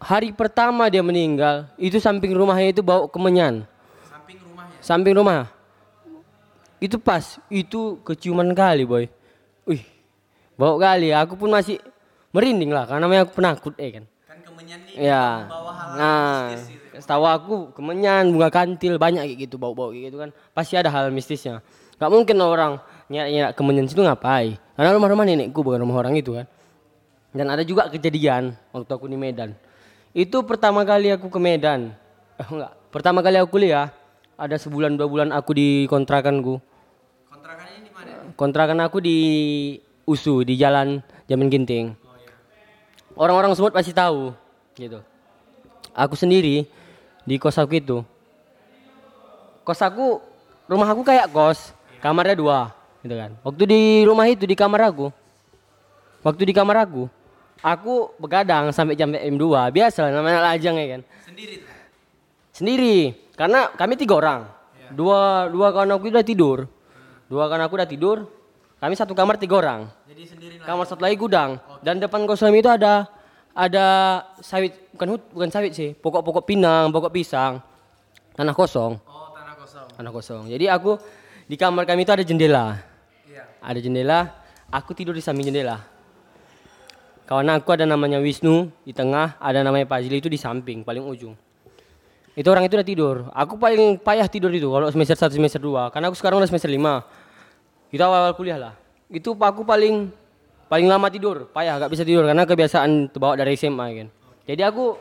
hari 0.01 0.33
pertama 0.33 0.89
dia 0.89 1.05
meninggal 1.05 1.69
itu 1.77 2.01
samping 2.01 2.33
rumahnya 2.33 2.73
itu 2.73 2.81
bau 2.81 3.05
kemenyan 3.05 3.65
Samping 4.87 5.19
rumah? 5.19 5.51
Itu 6.79 6.95
pas. 6.95 7.43
Itu 7.51 7.99
keciuman 8.07 8.55
kali 8.55 8.87
boy. 8.87 9.11
Wih 9.67 9.83
bau 10.55 10.79
kali. 10.79 11.11
Aku 11.11 11.35
pun 11.35 11.51
masih 11.51 11.83
merinding 12.31 12.71
lah 12.71 12.87
karena 12.87 13.03
namanya 13.03 13.27
aku 13.27 13.35
penakut 13.35 13.75
eh 13.75 13.99
kan? 13.99 14.03
Kan 14.23 14.39
kemenyan 14.47 14.79
nih 14.87 15.11
ya. 15.11 15.43
hal 15.43 15.91
nah 15.99 16.55
mistis 16.55 16.71
gitu. 16.71 17.03
setahu 17.03 17.23
aku 17.27 17.53
kemenyan 17.75 18.31
bunga 18.31 18.47
kantil 18.47 18.95
banyak 18.95 19.27
kayak 19.27 19.37
gitu 19.43 19.59
bau-bau 19.59 19.91
kayak 19.91 20.07
gitu 20.07 20.17
kan. 20.23 20.29
Pasti 20.55 20.79
ada 20.79 20.87
hal 20.87 21.11
mistisnya. 21.11 21.59
Nggak 21.99 22.11
mungkin 22.13 22.35
orang 22.39 22.79
nyerap 23.11 23.59
kemenyan 23.59 23.91
situ 23.91 23.99
ngapain. 23.99 24.55
Karena 24.79 24.95
rumah-rumah 24.95 25.27
nenekku 25.27 25.67
bukan 25.67 25.83
rumah 25.83 25.99
orang 25.99 26.15
itu 26.15 26.31
kan. 26.31 26.47
Dan 27.35 27.51
ada 27.51 27.67
juga 27.67 27.91
kejadian 27.91 28.55
waktu 28.71 28.91
aku 28.95 29.11
di 29.11 29.19
Medan. 29.19 29.51
Itu 30.15 30.47
pertama 30.47 30.87
kali 30.87 31.11
aku 31.11 31.27
ke 31.27 31.39
Medan. 31.43 31.91
Eh, 32.39 32.47
enggak. 32.47 32.71
Pertama 32.87 33.19
kali 33.19 33.35
aku 33.35 33.59
kuliah 33.59 33.91
ada 34.37 34.55
sebulan 34.55 34.95
dua 34.95 35.07
bulan 35.09 35.29
aku 35.33 35.51
di 35.51 35.67
kontrakanku 35.89 36.61
Kontrakannya 37.27 37.79
di 37.81 37.91
mana? 37.91 38.11
kontrakan 38.37 38.79
aku 38.85 38.97
di 39.01 39.17
USU 40.05 40.45
di 40.45 40.55
jalan 40.55 41.01
Jamin 41.25 41.49
Ginting 41.49 41.85
Oh 41.99 42.15
iya. 42.15 42.31
orang-orang 43.17 43.57
semut 43.57 43.73
pasti 43.73 43.91
tahu 43.91 44.31
gitu 44.77 45.01
aku 45.91 46.13
sendiri 46.13 46.69
di 47.25 47.35
kos 47.35 47.57
aku 47.57 47.73
itu 47.75 47.97
kos 49.65 49.81
aku 49.81 50.21
rumah 50.69 50.87
aku 50.87 51.01
kayak 51.01 51.27
kos 51.27 51.73
kamarnya 51.99 52.37
dua 52.37 52.59
gitu 53.03 53.15
kan. 53.15 53.31
Waktu 53.45 53.63
di 53.67 53.81
rumah 54.03 54.25
itu 54.27 54.43
di 54.43 54.55
kamar 54.57 54.91
aku. 54.91 55.07
Waktu 56.25 56.43
di 56.49 56.53
kamar 56.53 56.83
aku, 56.83 57.07
aku 57.63 58.11
begadang 58.19 58.73
sampai 58.75 58.99
jam 58.99 59.07
M2. 59.13 59.43
Biasa 59.71 60.11
namanya 60.11 60.43
lajang 60.43 60.75
ya 60.75 60.97
kan. 60.97 61.01
Sendiri. 61.23 61.63
Sendiri. 62.57 63.13
Karena 63.37 63.69
kami 63.69 63.93
tiga 63.93 64.17
orang. 64.17 64.49
Dua 64.89 65.45
dua 65.53 65.69
kawan 65.69 65.93
aku 65.93 66.09
udah 66.09 66.25
tidur. 66.25 66.65
Dua 67.29 67.45
kawan 67.45 67.69
aku 67.69 67.77
udah 67.77 67.85
tidur. 67.85 68.25
Kami 68.81 68.97
satu 68.97 69.13
kamar 69.13 69.37
tiga 69.37 69.61
orang. 69.61 69.93
Jadi 70.09 70.23
sendiri. 70.25 70.53
Kamar 70.65 70.89
satu 70.89 71.05
lagi 71.05 71.21
gudang. 71.21 71.61
Dan 71.85 72.01
depan 72.01 72.25
kos 72.25 72.41
kami 72.41 72.65
itu 72.65 72.69
ada 72.69 73.05
ada 73.53 73.85
sawit 74.41 74.73
bukan 74.93 75.07
hut, 75.17 75.23
bukan 75.37 75.49
sawit 75.53 75.77
sih. 75.77 75.93
Pokok-pokok 75.93 76.49
pinang, 76.49 76.89
pokok 76.89 77.13
pisang. 77.13 77.61
Tanah 78.33 78.53
kosong. 78.57 78.97
Oh, 79.05 79.33
tanah 79.37 79.53
kosong. 79.57 79.87
Tanah 79.93 80.11
kosong. 80.13 80.43
Jadi 80.49 80.65
aku 80.65 80.97
di 81.45 81.57
kamar 81.57 81.85
kami 81.85 82.05
itu 82.05 82.13
ada 82.13 82.25
jendela. 82.25 82.81
Iya. 83.25 83.49
Ada 83.61 83.79
jendela, 83.81 84.33
aku 84.73 84.97
tidur 84.97 85.13
di 85.13 85.21
samping 85.21 85.49
jendela. 85.49 85.81
Kawan 87.25 87.49
aku 87.53 87.69
ada 87.73 87.85
namanya 87.85 88.21
Wisnu 88.21 88.69
di 88.81 88.93
tengah, 88.93 89.41
ada 89.41 89.59
namanya 89.65 89.89
Fazli 89.89 90.21
itu 90.21 90.29
di 90.29 90.37
samping 90.37 90.85
paling 90.85 91.01
ujung. 91.05 91.37
Itu 92.37 92.53
orang 92.53 92.69
itu 92.69 92.77
udah 92.77 92.85
tidur. 92.85 93.15
Aku 93.33 93.57
paling 93.57 93.97
payah 93.97 94.29
tidur 94.29 94.53
itu 94.53 94.69
kalau 94.69 94.85
semester 94.93 95.17
1 95.17 95.33
semester 95.33 95.57
2 95.57 95.89
karena 95.89 96.05
aku 96.13 96.17
sekarang 96.21 96.37
udah 96.37 96.45
semester 96.45 96.69
5. 96.69 96.77
Itu 97.89 98.01
awal-awal 98.05 98.37
kuliah 98.37 98.61
lah. 98.61 98.73
Itu 99.09 99.33
aku 99.33 99.65
paling 99.65 100.13
paling 100.69 100.85
lama 100.85 101.07
tidur, 101.09 101.49
payah 101.49 101.81
gak 101.81 101.89
bisa 101.89 102.05
tidur 102.05 102.27
karena 102.29 102.45
kebiasaan 102.45 103.09
terbawa 103.09 103.33
dari 103.39 103.57
SMA 103.57 103.85
kan. 104.05 104.07
Jadi 104.45 104.61
aku 104.61 104.99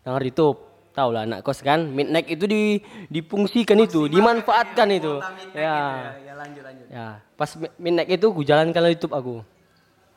denger 0.00 0.22
YouTube, 0.32 0.58
tahu 0.96 1.10
lah 1.12 1.28
anak 1.28 1.44
kos 1.44 1.60
kan, 1.60 1.90
midnight 1.92 2.30
itu 2.30 2.48
di 2.48 2.80
difungsikan 3.12 3.76
itu, 3.84 4.08
dimanfaatkan 4.08 4.88
itu. 4.94 5.20
Ya. 5.52 6.14
Ya, 6.24 6.32
lanjut 6.38 6.62
lanjut. 6.64 6.86
Ya, 6.88 7.20
pas 7.36 7.50
mi- 7.58 7.74
midnight 7.76 8.08
itu 8.16 8.26
gue 8.30 8.44
jalankan 8.46 8.88
YouTube 8.88 9.12
aku. 9.12 9.34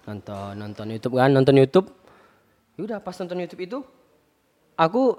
Nonton, 0.06 0.54
nonton 0.56 0.86
YouTube 0.88 1.18
kan, 1.18 1.30
nonton 1.34 1.58
YouTube. 1.58 1.90
Yaudah 2.78 3.01
pas 3.01 3.18
nonton 3.20 3.38
YouTube 3.42 3.62
itu, 3.66 3.78
aku 4.78 5.18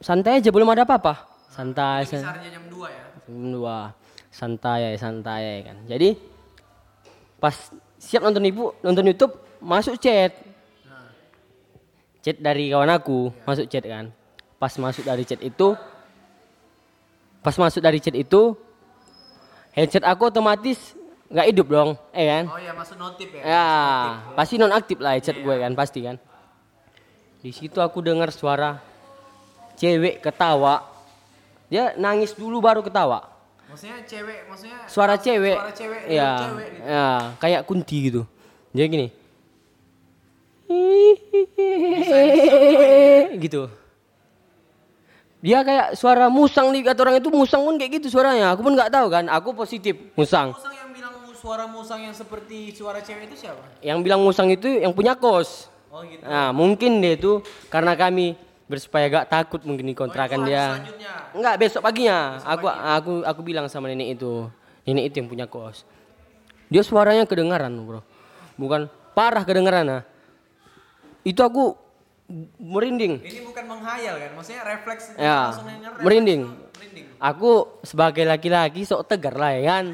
santai 0.00 0.40
aja 0.40 0.50
belum 0.52 0.68
ada 0.72 0.84
apa-apa. 0.84 1.28
Santai, 1.48 2.04
san- 2.04 2.20
jam 2.20 2.64
2 2.68 2.84
ya. 2.84 3.04
jam 3.24 3.44
dua, 3.48 3.96
santai, 4.28 4.92
santai 5.00 5.64
kan. 5.64 5.76
Jadi 5.88 6.12
pas 7.40 7.56
siap 7.96 8.20
nonton 8.20 8.44
ibu, 8.44 8.76
nonton 8.84 9.08
YouTube, 9.08 9.32
masuk 9.60 9.96
chat. 9.96 10.36
Chat 12.20 12.36
dari 12.42 12.68
kawan 12.74 12.92
aku, 12.92 13.32
masuk 13.46 13.70
chat 13.70 13.86
kan. 13.86 14.12
Pas 14.60 14.72
masuk 14.76 15.06
dari 15.06 15.22
chat 15.24 15.40
itu, 15.40 15.78
pas 17.40 17.54
masuk 17.56 17.80
dari 17.80 18.02
chat 18.02 18.16
itu, 18.18 18.52
headset 19.72 20.02
aku 20.04 20.28
otomatis 20.28 20.92
nggak 21.30 21.46
hidup 21.54 21.66
dong, 21.70 21.90
eh 22.10 22.26
kan? 22.26 22.44
Oh 22.50 22.58
iya, 22.58 22.74
masuk 22.74 22.98
notif 22.98 23.30
ya. 23.30 23.42
Ya, 23.46 23.68
pasti 24.34 24.58
non 24.58 24.74
aktif 24.74 24.98
lah 25.00 25.16
headset 25.16 25.38
gue 25.38 25.54
kan, 25.54 25.72
pasti 25.78 26.02
kan. 26.02 26.16
Di 27.40 27.54
situ 27.54 27.78
aku 27.78 28.02
dengar 28.02 28.34
suara 28.34 28.82
cewek 29.76 30.24
ketawa. 30.24 30.82
Dia 31.68 31.94
nangis 31.98 32.32
dulu 32.32 32.58
baru 32.62 32.80
ketawa. 32.82 33.36
Maksudnya 33.66 33.98
cewek, 34.06 34.46
maksudnya 34.46 34.78
Suara 34.86 35.14
cewek. 35.18 35.58
Suara 35.58 35.74
cewek, 35.74 36.02
ya, 36.06 36.30
cewek 36.38 36.68
gitu. 36.70 36.86
ya, 36.86 37.06
kayak 37.42 37.62
kunti 37.66 37.96
gitu. 38.08 38.22
Dia 38.70 38.86
gini. 38.86 39.08
gitu. 43.44 43.62
Dia 45.42 45.62
kayak 45.62 45.94
suara 45.94 46.26
musang 46.26 46.72
nih 46.74 46.82
kata 46.82 47.06
orang 47.06 47.16
itu 47.22 47.30
musang 47.30 47.62
pun 47.62 47.74
kayak 47.78 48.02
gitu 48.02 48.10
suaranya. 48.14 48.54
Aku 48.54 48.62
pun 48.66 48.74
nggak 48.74 48.90
tahu 48.90 49.06
kan. 49.10 49.26
Aku 49.30 49.54
positif 49.54 49.94
musang. 50.14 50.54
Musang 50.54 50.74
yang 50.74 50.90
bilang 50.94 51.14
suara 51.34 51.64
musang 51.68 52.00
yang 52.02 52.14
seperti 52.14 52.74
suara 52.74 52.98
cewek 53.02 53.30
itu 53.30 53.46
siapa? 53.46 53.62
Yang 53.82 53.98
bilang 54.02 54.20
musang 54.22 54.48
itu 54.50 54.66
yang 54.66 54.90
punya 54.94 55.14
kos. 55.14 55.70
Oh 55.90 56.02
gitu. 56.02 56.22
Nah, 56.26 56.50
mungkin 56.50 56.98
dia 56.98 57.14
itu 57.14 57.42
karena 57.70 57.94
kami 57.94 58.34
bersupaya 58.66 59.06
gak 59.06 59.30
takut 59.30 59.62
mungkin 59.62 59.94
kontrakan 59.94 60.42
Oh, 60.42 60.46
dia. 60.46 60.82
Enggak, 61.30 61.54
besok 61.58 61.82
paginya. 61.82 62.42
aku 62.42 62.66
aku 62.66 63.12
aku 63.22 63.40
bilang 63.46 63.70
sama 63.70 63.86
nenek 63.86 64.18
itu. 64.18 64.50
Nenek 64.86 65.10
itu 65.10 65.14
yang 65.22 65.28
punya 65.30 65.46
kos. 65.46 65.86
Dia 66.66 66.82
suaranya 66.82 67.26
kedengaran, 67.26 67.70
Bro. 67.86 68.02
Bukan 68.58 68.90
parah 69.14 69.46
kedengaran 69.46 69.86
nah. 69.86 70.02
Itu 71.22 71.42
aku 71.42 71.78
merinding. 72.58 73.22
Ini 73.22 73.46
bukan 73.46 73.64
menghayal 73.70 74.18
kan? 74.18 74.30
Maksudnya 74.34 74.62
refleks 74.66 75.14
Ya, 75.14 75.50
langsung 75.50 75.66
merinding. 76.02 76.42
Merinding. 76.50 77.06
Aku 77.22 77.80
sebagai 77.86 78.26
laki-laki 78.26 78.82
sok 78.82 79.06
tegar 79.06 79.38
lah 79.38 79.54
ya 79.54 79.62
kan. 79.78 79.84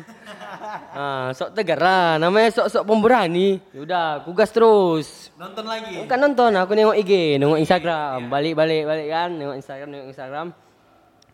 Ah, 0.73 1.29
sok 1.37 1.53
tegar 1.53 1.79
lah. 1.79 2.17
Namanya 2.17 2.49
sok-sok 2.53 2.85
pemberani. 2.85 3.61
Yaudah, 3.73 4.21
aku 4.25 4.33
gas 4.33 4.49
terus. 4.49 5.29
Nonton 5.37 5.65
lagi. 5.65 6.01
Bukan 6.01 6.19
nonton, 6.19 6.53
aku 6.57 6.73
nengok 6.73 6.97
IG, 6.97 7.37
nengok 7.37 7.61
Instagram, 7.61 8.31
balik-balik 8.31 8.83
balik 8.85 9.07
kan, 9.09 9.31
nengok 9.33 9.57
Instagram, 9.59 9.89
nengok 9.91 10.09
Instagram. 10.09 10.47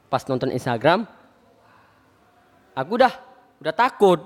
Pas 0.09 0.23
nonton 0.25 0.49
Instagram, 0.51 1.05
aku 2.73 2.91
udah 2.97 3.13
udah 3.61 3.75
takut, 3.77 4.21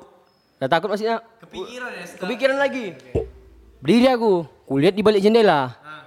udah 0.60 0.68
takut 0.70 0.86
maksudnya 0.86 1.18
Kepikiran 1.42 1.90
ya 1.90 2.04
setelah. 2.06 2.20
kepikiran 2.22 2.56
lagi. 2.56 2.84
Berdiri 3.82 4.06
aku, 4.06 4.32
kulihat 4.64 4.94
di 4.94 5.02
balik 5.02 5.18
jendela, 5.18 5.74
Nah, 5.74 6.06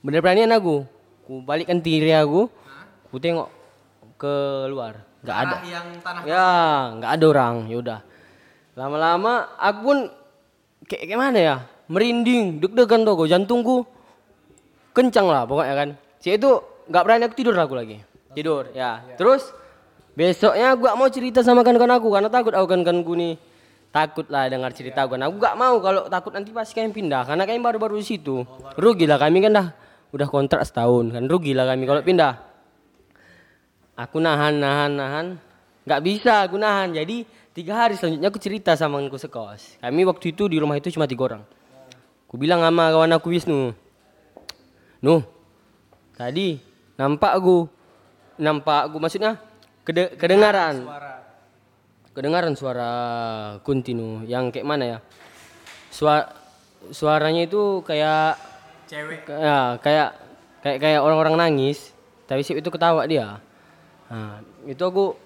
bener 0.00 0.22
beranian 0.22 0.54
aku, 0.54 0.86
ku 1.26 1.42
balikkan 1.42 1.82
diri 1.82 2.14
aku, 2.14 2.46
ku 3.10 3.18
tengok 3.18 3.50
ke 4.14 4.34
luar, 4.70 5.02
nggak 5.26 5.38
ada. 5.42 5.56
yang 5.66 5.86
tanah 5.98 6.22
Ya, 6.22 6.48
nggak 6.94 7.10
ada 7.18 7.24
orang. 7.26 7.54
Yaudah. 7.66 8.00
Lama-lama 8.78 9.50
aku 9.58 9.78
pun 9.82 9.98
kayak 10.86 11.02
kayak 11.10 11.20
mana 11.20 11.38
ya? 11.42 11.56
Merinding, 11.90 12.62
deg-degan 12.62 13.06
tuh, 13.06 13.14
gua, 13.14 13.30
jantungku 13.30 13.86
kencang 14.94 15.26
lah 15.26 15.42
pokoknya 15.46 15.74
kan. 15.74 15.88
Si 16.22 16.34
itu 16.34 16.62
nggak 16.86 17.02
berani 17.02 17.22
aku 17.26 17.34
tidur 17.34 17.54
aku 17.58 17.74
lagi. 17.74 17.98
Tidur, 18.34 18.70
ya. 18.70 19.02
Terus 19.18 19.50
besoknya 20.14 20.74
gua 20.78 20.94
mau 20.94 21.10
cerita 21.10 21.42
sama 21.42 21.66
kawan-kawan 21.66 21.98
aku 21.98 22.08
karena 22.14 22.28
takut 22.30 22.52
aku 22.54 22.66
kawan-kawanku 22.70 23.12
nih 23.18 23.34
takut 23.96 24.26
lah 24.28 24.44
dengar 24.52 24.76
cerita 24.76 25.08
gue. 25.08 25.16
Aku 25.16 25.40
gak 25.40 25.56
mau 25.56 25.80
kalau 25.80 26.04
takut 26.12 26.36
nanti 26.36 26.52
pasti 26.52 26.76
kalian 26.76 26.92
pindah 26.92 27.24
karena 27.24 27.48
kalian 27.48 27.64
baru-baru 27.64 27.96
di 27.96 28.04
situ. 28.04 28.44
Rugi 28.76 29.08
lah 29.08 29.16
kami 29.16 29.40
kan 29.40 29.56
dah 29.56 29.68
udah 30.12 30.28
kontrak 30.28 30.62
setahun 30.68 31.16
kan 31.16 31.24
rugi 31.24 31.56
lah 31.56 31.64
kami 31.64 31.88
kalau 31.88 32.04
pindah. 32.04 32.32
Aku 33.96 34.20
nahan, 34.20 34.60
nahan, 34.60 34.92
nahan. 34.92 35.26
Nggak 35.88 36.00
bisa 36.04 36.44
aku 36.44 36.60
nahan. 36.60 36.92
Jadi 36.92 37.24
tiga 37.56 37.72
hari 37.74 37.96
selanjutnya 37.96 38.28
aku 38.28 38.36
cerita 38.36 38.76
sama 38.76 39.00
aku 39.00 39.16
sekos. 39.16 39.80
Kami 39.80 40.04
waktu 40.04 40.36
itu 40.36 40.44
di 40.46 40.60
rumah 40.60 40.76
itu 40.76 40.92
cuma 40.92 41.08
tiga 41.08 41.32
orang. 41.32 41.42
Aku 42.28 42.36
bilang 42.36 42.60
sama 42.60 42.92
kawan 42.92 43.16
aku 43.16 43.32
Wisnu. 43.32 43.72
Nuh, 45.00 45.22
tadi 46.12 46.60
nampak 47.00 47.32
aku. 47.40 47.64
Nampak 48.36 48.92
aku 48.92 48.96
maksudnya 49.00 49.40
kede- 49.80 50.12
kedengaran. 50.20 50.84
suara. 50.84 51.14
Kedengaran 52.12 52.52
suara 52.56 52.90
kontinu 53.64 54.24
yang 54.28 54.52
kayak 54.52 54.66
mana 54.68 54.84
ya? 54.84 54.98
Suara 55.88 56.28
suaranya 56.92 57.48
itu 57.48 57.80
kayak 57.80 58.36
Cewek. 58.86 59.24
ya 59.26 59.80
kayak 59.80 60.08
kayak 60.62 60.78
kayak 60.78 61.00
orang-orang 61.02 61.34
nangis 61.34 61.90
tapi 62.30 62.46
sih 62.46 62.54
itu 62.54 62.68
ketawa 62.70 63.02
dia 63.08 63.42
nah, 64.10 64.40
itu 64.66 64.82
aku 64.82 65.16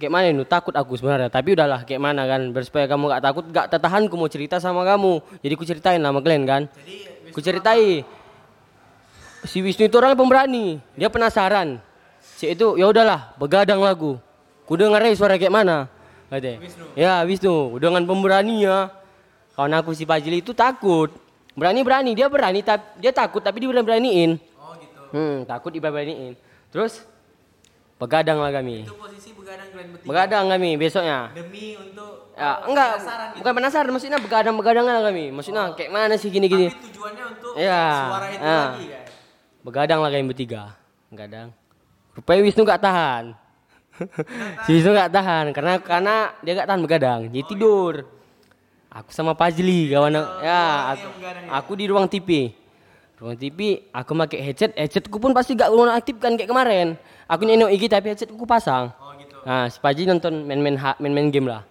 kayak 0.00 0.12
mana 0.12 0.32
itu 0.32 0.44
takut 0.48 0.72
aku 0.72 0.96
sebenarnya. 0.96 1.28
Tapi 1.28 1.52
udahlah 1.52 1.84
kayak 1.84 2.00
mana 2.00 2.24
kan? 2.24 2.40
Bersupaya 2.52 2.88
kamu 2.88 3.12
gak 3.12 3.22
takut 3.24 3.44
gak 3.52 3.66
tertahan 3.68 4.08
aku 4.08 4.16
mau 4.16 4.30
cerita 4.30 4.56
sama 4.56 4.84
kamu. 4.88 5.20
Jadi 5.44 5.54
ku 5.56 5.64
ceritain 5.68 6.00
sama 6.00 6.18
kalian 6.24 6.44
kan. 6.48 6.62
Jadi 6.72 7.32
ku 7.32 7.40
ceritai. 7.44 8.04
Si 9.42 9.58
Wisnu 9.58 9.90
itu 9.90 9.96
orangnya 9.98 10.16
pemberani. 10.16 10.78
Dia 10.94 11.10
penasaran. 11.10 11.82
Si 12.22 12.46
itu 12.48 12.78
ya 12.78 12.88
udahlah 12.88 13.34
begadang 13.36 13.82
lagu 13.82 14.16
ku 14.64 14.78
dengar 14.78 15.02
aja 15.02 15.12
suara 15.18 15.36
kayak 15.36 15.52
mana? 15.52 15.90
Katanya 16.30 16.62
Wisnu. 16.62 16.84
ya 16.96 17.12
Wisnu. 17.26 17.56
Dengan 17.76 18.02
pemberaninya 18.08 18.88
kawan 19.52 19.76
aku 19.76 19.92
si 19.92 20.08
Fajli 20.08 20.40
itu 20.40 20.56
takut. 20.56 21.12
Berani 21.52 21.84
berani. 21.84 22.16
Dia 22.16 22.32
berani 22.32 22.64
tapi 22.64 22.86
dia 22.96 23.12
takut 23.12 23.44
tapi 23.44 23.60
dia 23.60 23.68
berani 23.68 23.84
beraniin 23.84 24.30
Oh 24.56 24.72
gitu. 24.80 25.00
hmm, 25.12 25.36
takut 25.44 25.68
diberaniin. 25.68 26.32
Terus 26.72 27.04
begadang 28.02 28.38
lah 28.42 28.50
kami 28.50 28.82
Itu 28.82 28.98
posisi 28.98 29.30
begadang 29.30 29.68
kalian 29.70 29.88
bertiga. 29.94 30.08
begadang 30.10 30.44
kami 30.50 30.70
besoknya 30.74 31.18
Demi 31.30 31.66
untuk 31.78 32.34
ya 32.34 32.50
oh, 32.58 32.72
enggak 32.72 32.90
penasaran 32.98 33.26
gitu. 33.30 33.38
bukan 33.38 33.52
penasaran 33.54 33.90
maksudnya 33.94 34.18
begadang 34.18 34.54
begadang 34.58 34.84
lah 34.84 35.04
kami 35.06 35.24
maksudnya 35.30 35.62
kayak 35.72 35.90
mana 35.90 36.14
sih 36.18 36.28
gini 36.28 36.46
gini 36.50 36.66
Tapi 36.66 36.82
tujuannya 36.90 37.24
untuk 37.30 37.52
Iya, 37.52 37.84
suara 38.08 38.26
itu 38.26 38.40
ah. 38.42 38.68
lagi 38.72 38.86
kan. 38.88 39.04
Begadang 39.62 39.98
lah 40.00 40.08
kalian 40.08 40.26
bertiga. 40.26 40.62
Begadang. 41.06 41.48
Rupanya 42.12 42.40
Wisnu 42.42 42.62
gak 42.64 42.80
tahan. 42.80 43.24
si 44.64 44.70
Wisnu 44.72 44.90
gak 44.90 45.12
tahan 45.12 45.44
karena 45.52 45.72
karena 45.78 46.14
dia 46.40 46.52
gak 46.56 46.66
tahan 46.66 46.80
begadang. 46.80 47.20
Jadi 47.28 47.44
tidur. 47.44 48.08
Aku 48.88 49.08
sama 49.08 49.32
Fazli 49.32 49.88
kawan 49.88 50.16
ya 50.16 50.24
aku, 50.92 51.00
yang 51.00 51.12
begadang 51.16 51.44
ya? 51.44 51.50
aku 51.54 51.72
di 51.76 51.84
ruang 51.86 52.06
TV. 52.08 52.56
Ruang 53.22 53.38
TV 53.38 53.86
aku 53.94 54.18
pakai 54.18 54.42
headset, 54.42 54.74
headsetku 54.74 55.22
pun 55.22 55.30
pasti 55.30 55.54
gak 55.54 55.70
aktifkan 55.70 56.34
kayak 56.34 56.50
kemarin. 56.50 56.98
Aku 57.30 57.46
nyenok 57.46 57.70
IG 57.70 57.86
tapi 57.86 58.10
headsetku 58.10 58.42
pasang. 58.42 58.90
Oh 58.98 59.14
gitu. 59.14 59.38
Nah, 59.46 59.70
si 59.70 59.78
Fazli 59.78 60.10
nonton 60.10 60.42
main-main 60.42 60.74
ha- 60.74 60.98
main-main 60.98 61.30
game 61.30 61.46
lah. 61.46 61.62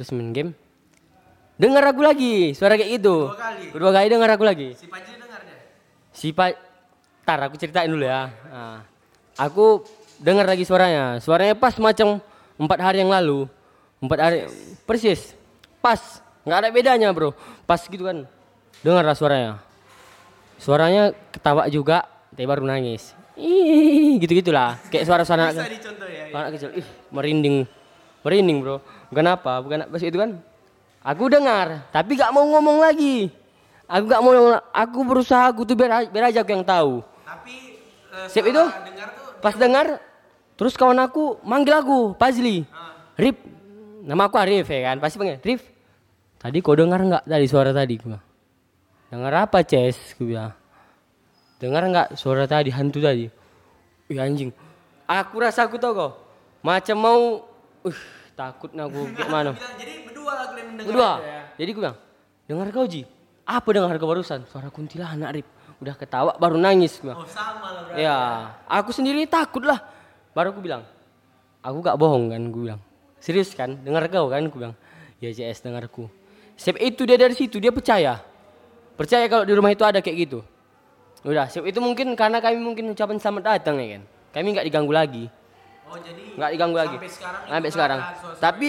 Terus 0.00 0.08
main 0.16 0.32
game. 0.32 0.56
dengar 1.60 1.84
aku 1.92 2.00
lagi 2.00 2.56
suara 2.56 2.80
kayak 2.80 2.98
gitu. 2.98 3.28
Dua 3.28 3.36
kali. 3.36 3.64
Kedua 3.68 3.90
kali 3.92 4.06
dengar 4.08 4.30
aku 4.32 4.44
lagi. 4.48 4.72
Si 4.72 4.88
dengar 4.88 5.40
deh. 5.44 5.58
Si 6.08 6.26
Pak, 6.32 6.50
tar 7.28 7.38
aku 7.52 7.60
ceritain 7.60 7.92
dulu 7.92 8.08
ya. 8.08 8.32
Nah, 8.48 8.80
aku 9.36 9.84
dengar 10.24 10.48
lagi 10.48 10.64
suaranya. 10.64 11.20
Suaranya 11.20 11.52
pas 11.52 11.76
macam 11.76 12.16
empat 12.56 12.78
hari 12.80 13.04
yang 13.04 13.12
lalu. 13.12 13.44
Empat 14.00 14.18
hari 14.24 14.38
persis, 14.88 15.36
pas, 15.84 16.00
nggak 16.48 16.58
ada 16.64 16.68
bedanya 16.72 17.08
bro. 17.12 17.36
Pas 17.68 17.80
gitu 17.84 18.08
kan, 18.08 18.24
dengarlah 18.80 19.12
suaranya. 19.12 19.73
Suaranya 20.64 21.12
ketawa 21.28 21.68
juga, 21.68 22.08
tapi 22.32 22.48
baru 22.48 22.64
nangis. 22.64 23.12
Ih, 23.36 24.16
gitu 24.16 24.32
gitulah. 24.40 24.80
Kayak 24.88 25.04
suara-suara 25.04 25.52
anak, 25.52 25.60
Bisa 25.60 25.68
dicontoh 25.68 26.08
ya. 26.08 26.24
anak 26.32 26.50
kecil. 26.56 26.70
Ih, 26.72 26.88
merinding, 27.12 27.56
merinding 28.24 28.58
bro. 28.64 28.80
Kenapa? 29.12 29.60
Bukan 29.60 29.92
pas 29.92 30.00
itu 30.00 30.16
kan? 30.16 30.40
Aku 31.04 31.28
dengar, 31.28 31.84
tapi 31.92 32.16
gak 32.16 32.32
mau 32.32 32.48
ngomong 32.48 32.80
lagi. 32.80 33.28
Aku 33.84 34.08
gak 34.08 34.24
mau, 34.24 34.32
ngomong, 34.32 34.56
aku 34.72 34.98
berusaha 35.04 35.52
aku 35.52 35.68
tuh 35.68 35.76
biar, 35.76 36.08
biar 36.08 36.32
aja 36.32 36.40
aku 36.40 36.56
yang 36.56 36.64
tahu. 36.64 37.04
Tapi 37.28 37.76
eh, 38.08 38.26
Siap 38.32 38.44
itu? 38.48 38.64
dengar 38.64 39.08
tuh 39.12 39.36
Pas 39.44 39.52
dengar, 39.60 40.00
terus 40.56 40.80
kawan 40.80 40.96
aku 40.96 41.44
manggil 41.44 41.76
aku, 41.76 42.16
Pazli. 42.16 42.64
Rip, 43.20 43.36
nama 44.00 44.32
aku 44.32 44.40
Arif 44.40 44.64
ya 44.64 44.80
kan, 44.88 44.96
pasti 44.96 45.20
panggil, 45.20 45.44
Rif. 45.44 45.60
Tadi 46.40 46.56
kau 46.64 46.72
dengar 46.72 47.04
nggak 47.04 47.28
tadi 47.28 47.44
suara 47.44 47.76
tadi? 47.76 48.00
Gua. 48.00 48.16
Dengar 49.14 49.46
apa, 49.46 49.62
Ces? 49.62 49.94
Gue 50.18 50.34
bilang. 50.34 50.50
Dengar 51.62 51.86
nggak 51.86 52.18
suara 52.18 52.50
tadi 52.50 52.74
hantu 52.74 52.98
tadi? 52.98 53.30
Ih 54.10 54.18
anjing. 54.18 54.50
Aku 55.06 55.38
rasa 55.38 55.70
aku 55.70 55.78
tau 55.78 55.94
kok. 55.94 56.12
Macam 56.66 56.96
mau, 56.98 57.20
uh, 57.86 58.00
takut 58.34 58.74
aku 58.74 59.14
gimana? 59.14 59.54
bilang 59.54 59.76
jadi 59.78 59.94
berdua 60.02 60.32
lah 60.34 60.46
kalian 60.50 60.66
mendengar 60.74 60.90
itu 60.90 60.98
ya. 61.30 61.40
Jadi 61.54 61.70
gue 61.70 61.82
bilang, 61.86 61.98
dengar 62.50 62.66
kau 62.74 62.86
Ji? 62.90 63.06
Apa 63.46 63.68
dengar 63.70 63.94
kau 64.02 64.10
barusan? 64.10 64.50
Suara 64.50 64.66
kuntilanak 64.74 65.30
Rip. 65.30 65.46
Udah 65.78 65.94
ketawa 65.94 66.34
baru 66.34 66.58
nangis 66.58 66.98
gue. 66.98 67.14
Oh 67.14 67.22
sama 67.30 67.70
lah 67.70 67.86
berarti. 67.86 68.02
Ya, 68.02 68.16
aku 68.66 68.90
sendiri 68.90 69.30
takut 69.30 69.62
lah. 69.62 69.78
Baru 70.34 70.50
aku 70.50 70.58
bilang, 70.58 70.82
aku 71.62 71.78
gak 71.86 71.94
bohong 72.02 72.34
kan, 72.34 72.42
gue 72.50 72.62
bilang. 72.66 72.82
Serius 73.22 73.54
kan, 73.54 73.78
dengar 73.78 74.10
kau 74.10 74.26
kan, 74.26 74.42
gue 74.50 74.58
bilang. 74.58 74.74
Ya 75.22 75.30
JS 75.30 75.62
dengarku. 75.62 76.10
Sep 76.58 76.82
itu 76.82 77.06
dia 77.06 77.14
dari 77.14 77.38
situ, 77.38 77.62
dia 77.62 77.70
percaya. 77.70 78.33
Percaya 78.94 79.26
kalau 79.26 79.42
di 79.42 79.54
rumah 79.54 79.74
itu 79.74 79.82
ada 79.82 79.98
kayak 79.98 80.16
gitu. 80.30 80.40
Udah, 81.24 81.48
sep 81.48 81.64
itu 81.66 81.80
mungkin 81.80 82.12
karena 82.14 82.38
kami 82.38 82.60
mungkin 82.60 82.92
ucapan 82.92 83.16
selamat 83.16 83.42
datang 83.56 83.80
ya 83.80 83.98
kan. 83.98 84.02
Kami 84.34 84.46
nggak 84.54 84.66
diganggu 84.66 84.92
lagi, 84.92 85.24
Oh 85.88 85.98
jadi 86.00 86.22
nggak 86.34 86.50
diganggu 86.56 86.76
lagi. 86.76 86.96
sampai 86.96 87.10
sekarang 87.10 87.40
itu 87.40 87.50
Sampai 87.52 87.70
sekarang. 87.70 88.00
Tapi 88.40 88.68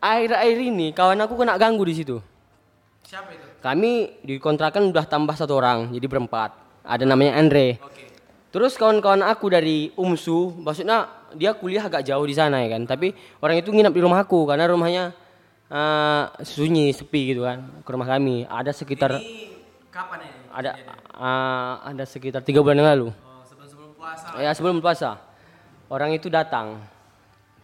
akhir-akhir 0.00 0.58
ini 0.60 0.86
kawan 0.92 1.18
aku 1.24 1.34
kena 1.34 1.58
ganggu 1.58 1.84
di 1.84 1.94
situ. 1.96 2.16
siapa 3.06 3.30
itu? 3.32 3.46
Kami 3.62 4.22
dikontrakan 4.22 4.90
udah 4.90 5.04
tambah 5.06 5.34
satu 5.34 5.58
orang, 5.58 5.90
jadi 5.94 6.06
berempat. 6.06 6.54
Ada 6.86 7.02
namanya 7.02 7.38
Andre. 7.38 7.82
Oke. 7.82 8.06
Terus 8.54 8.78
kawan-kawan 8.78 9.26
aku 9.26 9.50
dari 9.50 9.90
UMSU, 9.98 10.54
maksudnya 10.62 11.10
dia 11.34 11.52
kuliah 11.52 11.82
agak 11.84 12.06
jauh 12.06 12.22
di 12.22 12.34
sana 12.34 12.62
ya 12.62 12.78
kan. 12.78 12.86
Tapi 12.86 13.10
orang 13.42 13.58
itu 13.58 13.74
nginap 13.74 13.92
di 13.92 14.00
rumah 14.00 14.22
aku 14.22 14.46
karena 14.46 14.70
rumahnya 14.70 15.10
eh, 15.70 16.24
sunyi, 16.44 16.92
sepi 16.94 17.34
gitu 17.34 17.46
kan. 17.46 17.62
Ke 17.82 17.88
rumah 17.90 18.08
kami 18.08 18.46
ada 18.46 18.70
sekitar 18.70 19.18
Ini 19.18 19.56
kapan 19.90 20.26
ini? 20.26 20.38
ada 20.52 20.70
eh, 21.16 21.74
ada 21.94 22.04
sekitar 22.04 22.40
tiga 22.44 22.62
bulan 22.62 22.80
yang 22.80 22.90
lalu. 22.92 23.08
Oh 23.12 23.42
sebelum 23.44 23.68
sebelum 23.68 23.90
puasa. 23.96 24.26
Ya 24.38 24.50
sebelum 24.54 24.78
puasa. 24.82 25.10
Orang 25.86 26.10
itu 26.14 26.26
datang. 26.26 26.82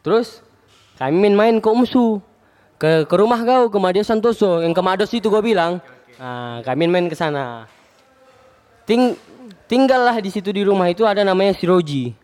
Terus 0.03 0.43
kami 0.99 1.19
main-main 1.19 1.59
ke 1.59 1.69
UMSU. 1.69 2.23
Ke 2.79 3.07
ke 3.07 3.15
rumah 3.15 3.39
kau 3.47 3.71
ke 3.71 3.79
Madia 3.79 4.03
Santoso 4.03 4.59
yang 4.59 4.75
ke 4.75 4.83
Mados 4.83 5.11
itu 5.15 5.31
gua 5.31 5.43
bilang. 5.43 5.79
Nah, 6.19 6.63
kami 6.63 6.87
main 6.87 7.07
ke 7.11 7.15
sana. 7.19 7.67
Ting 8.87 9.15
tinggallah 9.71 10.19
di 10.19 10.31
situ 10.31 10.51
di 10.51 10.63
rumah 10.67 10.91
itu 10.91 11.07
ada 11.07 11.23
namanya 11.23 11.55
si 11.55 11.65
Roji. 11.67 12.15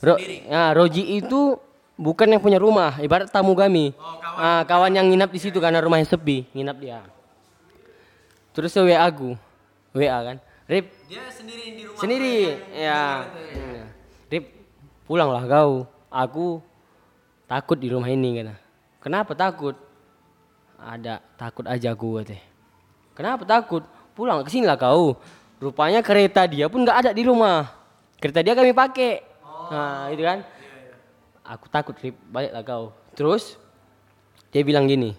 Ro 0.00 0.16
ya, 0.20 0.72
Roji 0.72 1.20
itu 1.20 1.56
bukan 1.98 2.30
yang 2.30 2.40
punya 2.40 2.62
rumah, 2.62 2.94
ibarat 3.02 3.28
tamu 3.28 3.52
kami. 3.58 3.90
Oh, 3.98 4.16
kawan. 4.22 4.38
Ah, 4.38 4.62
kawan 4.62 4.94
yang 4.94 5.06
nginap 5.10 5.34
di 5.34 5.40
situ 5.42 5.58
karena 5.58 5.82
rumahnya 5.82 6.06
sepi, 6.06 6.46
nginap 6.54 6.78
dia. 6.78 7.02
Terus 8.54 8.72
WA 8.78 9.02
aku. 9.02 9.34
WA 9.92 10.18
kan. 10.22 10.36
Rip, 10.68 10.86
Dia 11.08 11.24
sendiri 11.32 11.64
di 11.74 11.82
rumah. 11.88 11.98
sendiri 11.98 12.36
ya. 12.76 13.24
itu 13.24 13.40
Hmm. 13.56 13.84
Rip 14.28 14.44
pulanglah 15.08 15.40
kau 15.48 15.88
aku 16.12 16.60
takut 17.48 17.80
di 17.80 17.88
rumah 17.88 18.12
ini 18.12 18.44
kan 18.44 18.52
kenapa 19.00 19.32
takut 19.32 19.72
ada 20.76 21.24
takut 21.40 21.64
aja 21.64 21.96
aku 21.96 22.20
katanya 22.20 22.44
kenapa 23.16 23.42
takut 23.48 23.82
pulang 24.12 24.44
ke 24.44 24.52
sini 24.52 24.68
lah 24.68 24.76
kau 24.76 25.16
rupanya 25.56 26.04
kereta 26.04 26.44
dia 26.44 26.68
pun 26.68 26.84
nggak 26.84 27.08
ada 27.08 27.10
di 27.16 27.24
rumah 27.24 27.72
kereta 28.20 28.44
dia 28.44 28.52
kami 28.52 28.76
pakai 28.76 29.24
nah 29.72 30.12
itu 30.12 30.20
kan 30.20 30.44
aku 31.48 31.66
takut 31.72 31.96
Rip. 31.96 32.16
Baliklah 32.28 32.62
kau. 32.62 32.84
Terus 33.16 33.56
dia 34.52 34.60
bilang 34.64 34.84
gini 34.88 35.12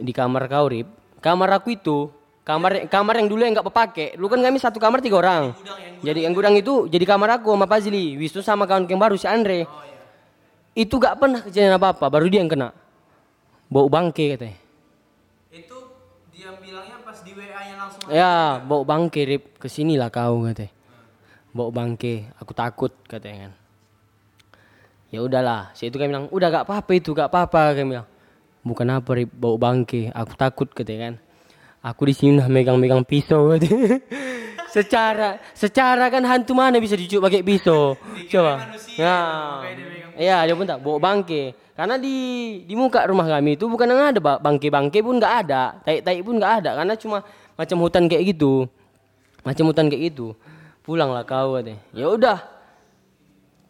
di 0.00 0.12
kamar 0.16 0.48
kau 0.48 0.66
Rip 0.72 0.88
kamar 1.20 1.60
aku 1.60 1.76
itu 1.76 2.08
kamar 2.42 2.88
kamar 2.88 3.20
yang 3.20 3.28
dulu 3.28 3.40
yang 3.44 3.52
nggak 3.52 3.68
pakai 3.68 4.16
dulu 4.16 4.32
kan 4.32 4.40
kami 4.40 4.58
satu 4.58 4.80
kamar 4.80 5.04
tiga 5.04 5.20
orang. 5.20 5.52
Jadi 6.00 6.24
yang 6.24 6.32
gudang 6.32 6.56
itu 6.56 6.88
jadi 6.88 7.04
kamar 7.04 7.38
aku 7.38 7.52
sama 7.52 7.68
Fazli 7.68 8.16
Wisnu 8.16 8.40
sama 8.40 8.64
kawan 8.64 8.88
yang 8.88 8.98
baru 8.98 9.14
si 9.20 9.28
Andre. 9.28 9.68
Itu 10.72 10.96
gak 11.02 11.18
pernah 11.18 11.44
kejadian 11.44 11.76
apa 11.76 11.92
apa 11.92 12.06
baru 12.08 12.30
dia 12.30 12.40
yang 12.40 12.48
kena. 12.48 12.72
Bau 13.68 13.90
bangke 13.90 14.38
katanya. 14.38 14.56
Itu 15.52 15.76
dia 16.32 16.56
bilangnya 16.56 17.04
pas 17.04 17.20
di 17.20 17.36
WA 17.36 17.60
nya 17.68 17.74
langsung. 17.76 18.08
ya 18.08 18.64
bau 18.64 18.82
bangke 18.88 19.28
Rip. 19.28 19.60
Ke 19.60 19.68
sini 19.68 20.00
lah 20.00 20.08
kau 20.08 20.48
katanya. 20.48 20.72
Bau 21.52 21.68
bangke 21.68 22.32
aku 22.40 22.56
takut 22.56 22.96
katanya 23.04 23.50
kan 23.50 23.52
ya 25.10 25.20
udahlah. 25.20 25.74
Si 25.76 25.90
itu 25.90 25.98
kami 25.98 26.10
bilang 26.14 26.26
udah 26.30 26.48
gak 26.50 26.64
apa-apa 26.66 26.90
itu 26.96 27.10
gak 27.12 27.28
apa-apa. 27.28 27.74
Kami 27.76 27.98
bilang 27.98 28.08
bukan 28.62 28.86
apa 28.90 29.10
Rip. 29.18 29.30
Bau 29.34 29.58
bangke. 29.58 30.08
Aku 30.14 30.32
takut 30.38 30.70
katanya 30.70 31.10
kan. 31.10 31.14
Aku 31.80 32.06
di 32.06 32.14
sini 32.14 32.38
udah 32.40 32.48
megang-megang 32.48 33.02
pisau. 33.04 33.52
Katanya. 33.52 33.98
secara 34.74 35.42
secara 35.50 36.06
kan 36.08 36.22
hantu 36.22 36.54
mana 36.54 36.78
bisa 36.78 36.94
dicuci 36.94 37.18
pakai 37.18 37.42
pisau? 37.42 37.98
Coba. 38.30 38.70
manusia, 38.70 39.02
ya. 39.02 39.18
dia 39.74 40.06
Iya, 40.20 40.36
dia 40.46 40.54
pun 40.54 40.66
tak. 40.68 40.78
Bawa 40.84 40.98
bangke. 41.00 41.56
Karena 41.72 41.96
di 41.96 42.16
di 42.68 42.76
muka 42.76 43.08
rumah 43.08 43.24
kami 43.24 43.56
itu 43.56 43.64
bukan 43.64 43.88
yang 43.88 44.12
ada. 44.12 44.20
Ba- 44.20 44.36
bangke-bangke 44.36 45.00
pun 45.00 45.16
nggak 45.16 45.34
ada, 45.48 45.80
tai-tai 45.80 46.20
pun 46.20 46.36
nggak 46.36 46.52
ada. 46.60 46.70
Karena 46.76 46.94
cuma 46.94 47.24
macam 47.56 47.76
hutan 47.80 48.04
kayak 48.04 48.36
gitu. 48.36 48.68
Macam 49.40 49.64
hutan 49.72 49.88
kayak 49.88 50.12
gitu. 50.12 50.36
Pulanglah 50.84 51.24
kau 51.24 51.56
katanya. 51.56 51.80
Ya 51.96 52.06
udah. 52.12 52.38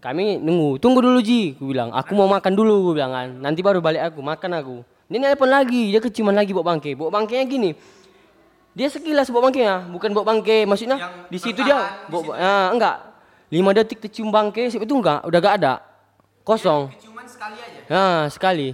Kami 0.00 0.40
nunggu, 0.40 0.80
tunggu 0.80 1.04
dulu 1.04 1.20
Ji, 1.20 1.52
aku 1.52 1.76
bilang. 1.76 1.92
Aku 1.92 2.16
mau 2.16 2.24
makan 2.24 2.56
dulu, 2.56 2.88
aku 2.88 2.90
bilang 2.96 3.12
kan. 3.12 3.28
Nanti 3.36 3.60
baru 3.60 3.84
balik 3.84 4.00
aku, 4.08 4.24
makan 4.24 4.50
aku. 4.56 4.76
Dia 5.12 5.20
nelpon 5.20 5.52
lagi, 5.52 5.92
dia 5.92 6.00
keciuman 6.00 6.32
lagi 6.32 6.56
bawa 6.56 6.72
bangke. 6.72 6.96
Bawa 6.96 7.20
bangkenya 7.20 7.44
gini. 7.44 7.70
Dia 8.72 8.88
sekilas 8.88 9.28
bawa 9.28 9.52
bangkenya, 9.52 9.92
bukan 9.92 10.16
bawa 10.16 10.24
bangke. 10.32 10.64
Maksudnya 10.64 10.96
Yang 10.96 11.12
di 11.28 11.38
situ 11.38 11.60
dia 11.60 12.00
bawa, 12.08 12.32
ah, 12.40 12.68
enggak. 12.72 12.96
Lima 13.52 13.76
detik 13.76 14.00
tercium 14.00 14.32
bangke, 14.32 14.72
itu 14.72 14.94
enggak, 14.96 15.20
udah 15.28 15.38
gak 15.42 15.54
ada. 15.60 15.84
Kosong. 16.48 16.88
Cuman 16.96 17.26
sekali 17.28 17.60
aja. 17.60 17.80
Nah, 17.92 18.20
sekali. 18.32 18.72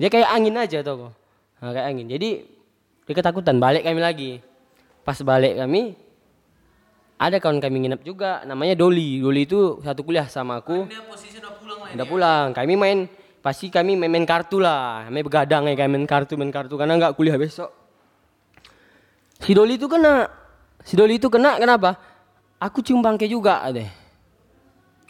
Dia 0.00 0.08
kayak 0.08 0.30
angin 0.32 0.56
aja 0.56 0.80
tau 0.80 0.94
kok. 0.96 1.12
Nah, 1.60 1.70
kayak 1.76 1.86
angin. 1.92 2.06
Jadi 2.08 2.30
dia 3.04 3.12
ketakutan, 3.12 3.60
balik 3.60 3.84
kami 3.84 4.00
lagi. 4.00 4.30
Pas 5.04 5.20
balik 5.20 5.60
kami 5.60 6.00
ada 7.14 7.36
kawan 7.38 7.62
kami 7.62 7.86
nginep 7.86 8.02
juga 8.02 8.42
namanya 8.42 8.74
Doli. 8.74 9.22
Doli 9.22 9.46
itu 9.46 9.78
satu 9.80 10.02
kuliah 10.02 10.26
sama 10.26 10.60
aku. 10.60 10.90
Dia 10.90 11.02
posisi 11.06 11.38
udah 11.38 11.54
pulang 11.56 11.78
lah. 11.80 11.90
Udah 11.94 12.06
pulang. 12.06 12.46
Kami 12.50 12.74
main 12.74 12.98
pasti 13.38 13.70
kami 13.70 13.94
main, 13.94 14.10
main 14.10 14.26
kartu 14.26 14.58
lah. 14.58 15.06
Kami 15.06 15.20
begadang 15.22 15.70
ya 15.70 15.74
kami 15.78 16.00
main 16.00 16.06
kartu 16.10 16.34
main 16.34 16.50
kartu 16.50 16.74
karena 16.74 16.98
nggak 16.98 17.14
kuliah 17.14 17.38
besok. 17.38 17.70
Si 19.38 19.54
Doli 19.54 19.78
itu 19.78 19.86
kena. 19.86 20.26
Si 20.82 20.98
Doli 20.98 21.16
itu 21.16 21.30
kena 21.30 21.56
kenapa? 21.56 21.96
Aku 22.58 22.80
cium 22.80 23.04
bangke 23.04 23.28
juga 23.28 23.60
deh. 23.70 24.04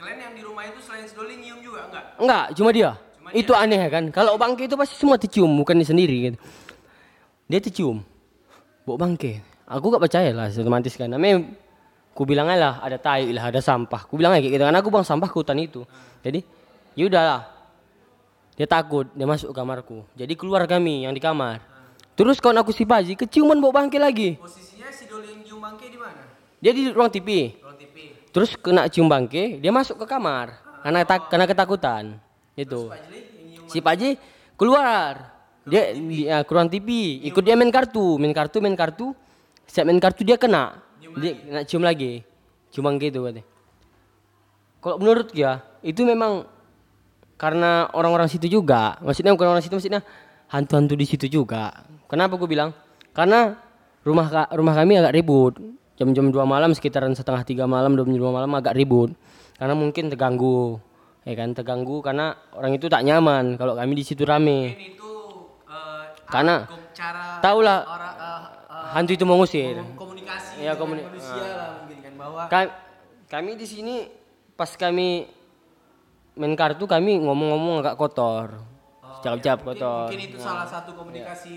Kalian 0.05 0.19
yang 0.21 0.35
di 0.37 0.43
rumah 0.45 0.69
itu 0.69 0.81
selain 0.85 1.09
Sedoli 1.09 1.39
nyium 1.41 1.65
juga 1.65 1.89
enggak? 1.89 2.05
Enggak, 2.21 2.45
cuma 2.59 2.71
dia. 2.75 2.93
itu 3.33 3.51
aneh 3.57 3.81
ya 3.81 3.89
kan. 3.89 4.05
Kalau 4.13 4.37
bangke 4.37 4.69
itu 4.69 4.77
pasti 4.77 4.95
semua 5.01 5.17
tercium, 5.17 5.49
bukan 5.49 5.81
dia 5.81 5.89
sendiri 5.89 6.17
gitu. 6.29 6.39
Dia 7.49 7.59
tercium. 7.59 8.05
Bau 8.85 9.01
bangke. 9.01 9.41
Aku 9.65 9.89
gak 9.89 10.05
percaya 10.05 10.29
lah 10.31 10.53
otomatis 10.53 10.93
kan. 10.93 11.09
Namanya 11.09 11.41
ku 12.15 12.23
bilang 12.25 12.47
lah 12.47 12.81
ada 12.81 12.97
tai 12.97 13.35
lah, 13.35 13.51
ada 13.51 13.59
sampah. 13.59 14.07
Ku 14.07 14.15
bilang 14.15 14.33
kayak 14.39 14.55
gitu 14.55 14.65
kan 14.65 14.77
aku 14.79 14.89
buang 14.89 15.05
sampah 15.05 15.29
ke 15.29 15.37
hutan 15.37 15.59
itu. 15.59 15.83
Jadi 16.23 16.41
yaudah 16.95 17.23
lah. 17.23 17.43
Dia 18.55 18.71
takut, 18.71 19.11
dia 19.11 19.27
masuk 19.27 19.51
ke 19.51 19.55
kamarku. 19.59 20.07
Jadi 20.15 20.39
keluar 20.39 20.63
kami 20.71 21.05
yang 21.05 21.13
di 21.13 21.19
kamar. 21.19 21.59
Terus 22.15 22.39
kawan 22.39 22.63
aku 22.63 22.71
si 22.71 22.87
Paji 22.87 23.19
keciuman 23.19 23.59
bau 23.59 23.75
bangke 23.75 23.99
lagi. 23.99 24.39
Posisinya 24.39 24.87
si 24.95 25.11
Doli 25.11 25.35
yang 25.35 25.43
nyium 25.43 25.59
bangke 25.59 25.91
di 25.91 25.99
mana? 25.99 26.23
Dia 26.63 26.71
di 26.71 26.87
ruang 26.95 27.11
TV. 27.11 27.59
Ruang 27.59 27.75
TV. 27.75 27.97
Terus 28.31 28.55
kena 28.55 28.87
cium 28.87 29.11
bangke, 29.11 29.59
dia 29.59 29.75
masuk 29.75 29.99
ke 29.99 30.07
kamar 30.07 30.55
karena 30.87 31.03
tak, 31.03 31.27
karena 31.27 31.51
ketakutan. 31.51 32.15
Itu. 32.55 32.95
Si 33.67 33.83
Pak 33.83 33.99
Haji 33.99 34.11
keluar, 34.55 35.35
Dia 35.65 35.97
dia 35.97 36.45
ke 36.45 36.53
ruang 36.53 36.69
TV, 36.69 37.21
ikut 37.25 37.41
dia 37.41 37.57
main 37.57 37.73
kartu, 37.73 38.21
main 38.21 38.37
kartu, 38.37 38.61
main 38.61 38.77
kartu. 38.77 39.17
Setiap 39.65 39.89
main 39.89 39.97
kartu 39.97 40.21
dia 40.21 40.37
kena. 40.37 40.84
Dia 41.21 41.33
nak 41.51 41.65
cium 41.67 41.83
lagi. 41.83 42.23
Cuma 42.75 42.91
gitu 42.99 43.23
katanya. 43.23 43.47
Kalau 44.83 44.97
menurut 45.01 45.33
dia, 45.33 45.65
itu 45.81 46.05
memang 46.05 46.45
karena 47.41 47.89
orang-orang 47.95 48.29
situ 48.29 48.51
juga. 48.51 48.99
Maksudnya 49.01 49.33
bukan 49.33 49.49
orang 49.57 49.63
situ, 49.65 49.75
maksudnya 49.75 50.03
hantu-hantu 50.53 50.95
di 50.99 51.07
situ 51.07 51.27
juga. 51.31 51.73
Kenapa 52.11 52.37
gue 52.37 52.49
bilang? 52.51 52.77
Karena 53.15 53.57
rumah 54.05 54.51
rumah 54.53 54.75
kami 54.75 55.01
agak 55.01 55.15
ribut. 55.15 55.55
Jam-jam 55.95 56.35
2 56.35 56.43
malam 56.43 56.75
sekitaran 56.75 57.15
setengah 57.15 57.47
tiga 57.47 57.65
malam, 57.71 57.95
jam 57.95 58.11
2 58.11 58.19
malam 58.19 58.51
agak 58.59 58.75
ribut. 58.75 59.15
Karena 59.55 59.79
mungkin 59.79 60.11
terganggu. 60.11 60.83
Ya 61.25 61.33
kan, 61.39 61.57
terganggu 61.57 62.05
karena 62.05 62.37
orang 62.53 62.77
itu 62.77 62.85
tak 62.93 63.01
nyaman 63.01 63.57
kalau 63.57 63.73
kami 63.73 63.97
di 63.97 64.05
situ 64.05 64.29
rame. 64.29 64.77
Mungkin 64.77 64.93
itu 64.93 65.13
eh, 65.65 66.05
Karena 66.29 66.69
cara 66.93 67.41
orang 67.41 67.81
eh, 68.13 68.43
eh, 68.69 68.85
hantu 68.93 69.13
itu 69.17 69.25
mengusir. 69.25 69.73
komunikasi 69.97 70.14
Iya, 70.25 70.73
dengan 70.73 70.77
komuni- 70.77 71.05
manusia 71.05 71.47
lah 71.51 71.71
mungkin 71.79 71.99
kan 72.01 72.15
bahwa 72.17 72.43
Ka- 72.47 72.75
kami 73.27 73.51
di 73.55 73.65
sini 73.65 73.95
pas 74.53 74.71
kami 74.75 75.29
main 76.35 76.55
kartu 76.55 76.85
kami 76.85 77.21
ngomong-ngomong 77.21 77.81
agak 77.81 77.97
kotor. 77.97 78.49
Cap-cap 79.21 79.63
mungkin, 79.63 79.81
kotor. 79.81 80.05
mungkin 80.07 80.23
itu 80.23 80.37
salah 80.37 80.67
satu 80.67 80.93
komunikasi 80.93 81.57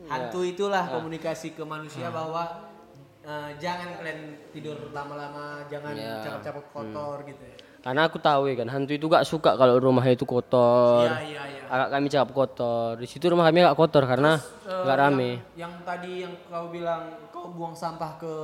Iya. 0.00 0.08
hantu 0.08 0.40
itulah 0.42 0.84
komunikasi 0.88 1.52
ke 1.52 1.62
manusia 1.62 2.08
bahwa 2.08 2.72
eh, 3.20 3.50
jangan 3.58 3.98
kalian 3.98 4.20
tidur 4.48 4.78
lama-lama, 4.90 5.66
jangan 5.66 5.92
Iya. 5.92 6.22
cakap-cakap 6.22 6.64
kotor 6.70 7.26
gitu 7.26 7.42
ya. 7.42 7.58
Karena 7.86 8.10
aku 8.10 8.18
tahu 8.18 8.50
ya 8.50 8.58
kan, 8.58 8.66
hantu 8.66 8.98
itu 8.98 9.06
gak 9.06 9.22
suka 9.22 9.54
kalau 9.54 9.78
rumahnya 9.78 10.18
itu 10.18 10.26
kotor. 10.26 11.06
Iya, 11.06 11.22
iya, 11.22 11.42
iya. 11.46 11.62
Agak 11.70 11.88
kami 11.94 12.06
cakap 12.10 12.30
kotor. 12.34 12.98
Di 12.98 13.06
situ 13.06 13.30
rumah 13.30 13.46
kami 13.46 13.62
agak 13.62 13.78
kotor 13.78 14.02
karena 14.10 14.42
Eh, 14.66 14.82
nggak 14.82 14.98
rame. 14.98 15.30
Yang, 15.30 15.54
yang 15.54 15.72
tadi 15.86 16.12
yang 16.26 16.34
kau 16.50 16.66
bilang 16.74 17.30
kau 17.30 17.46
buang 17.54 17.78
sampah 17.78 18.18
ke 18.18 18.34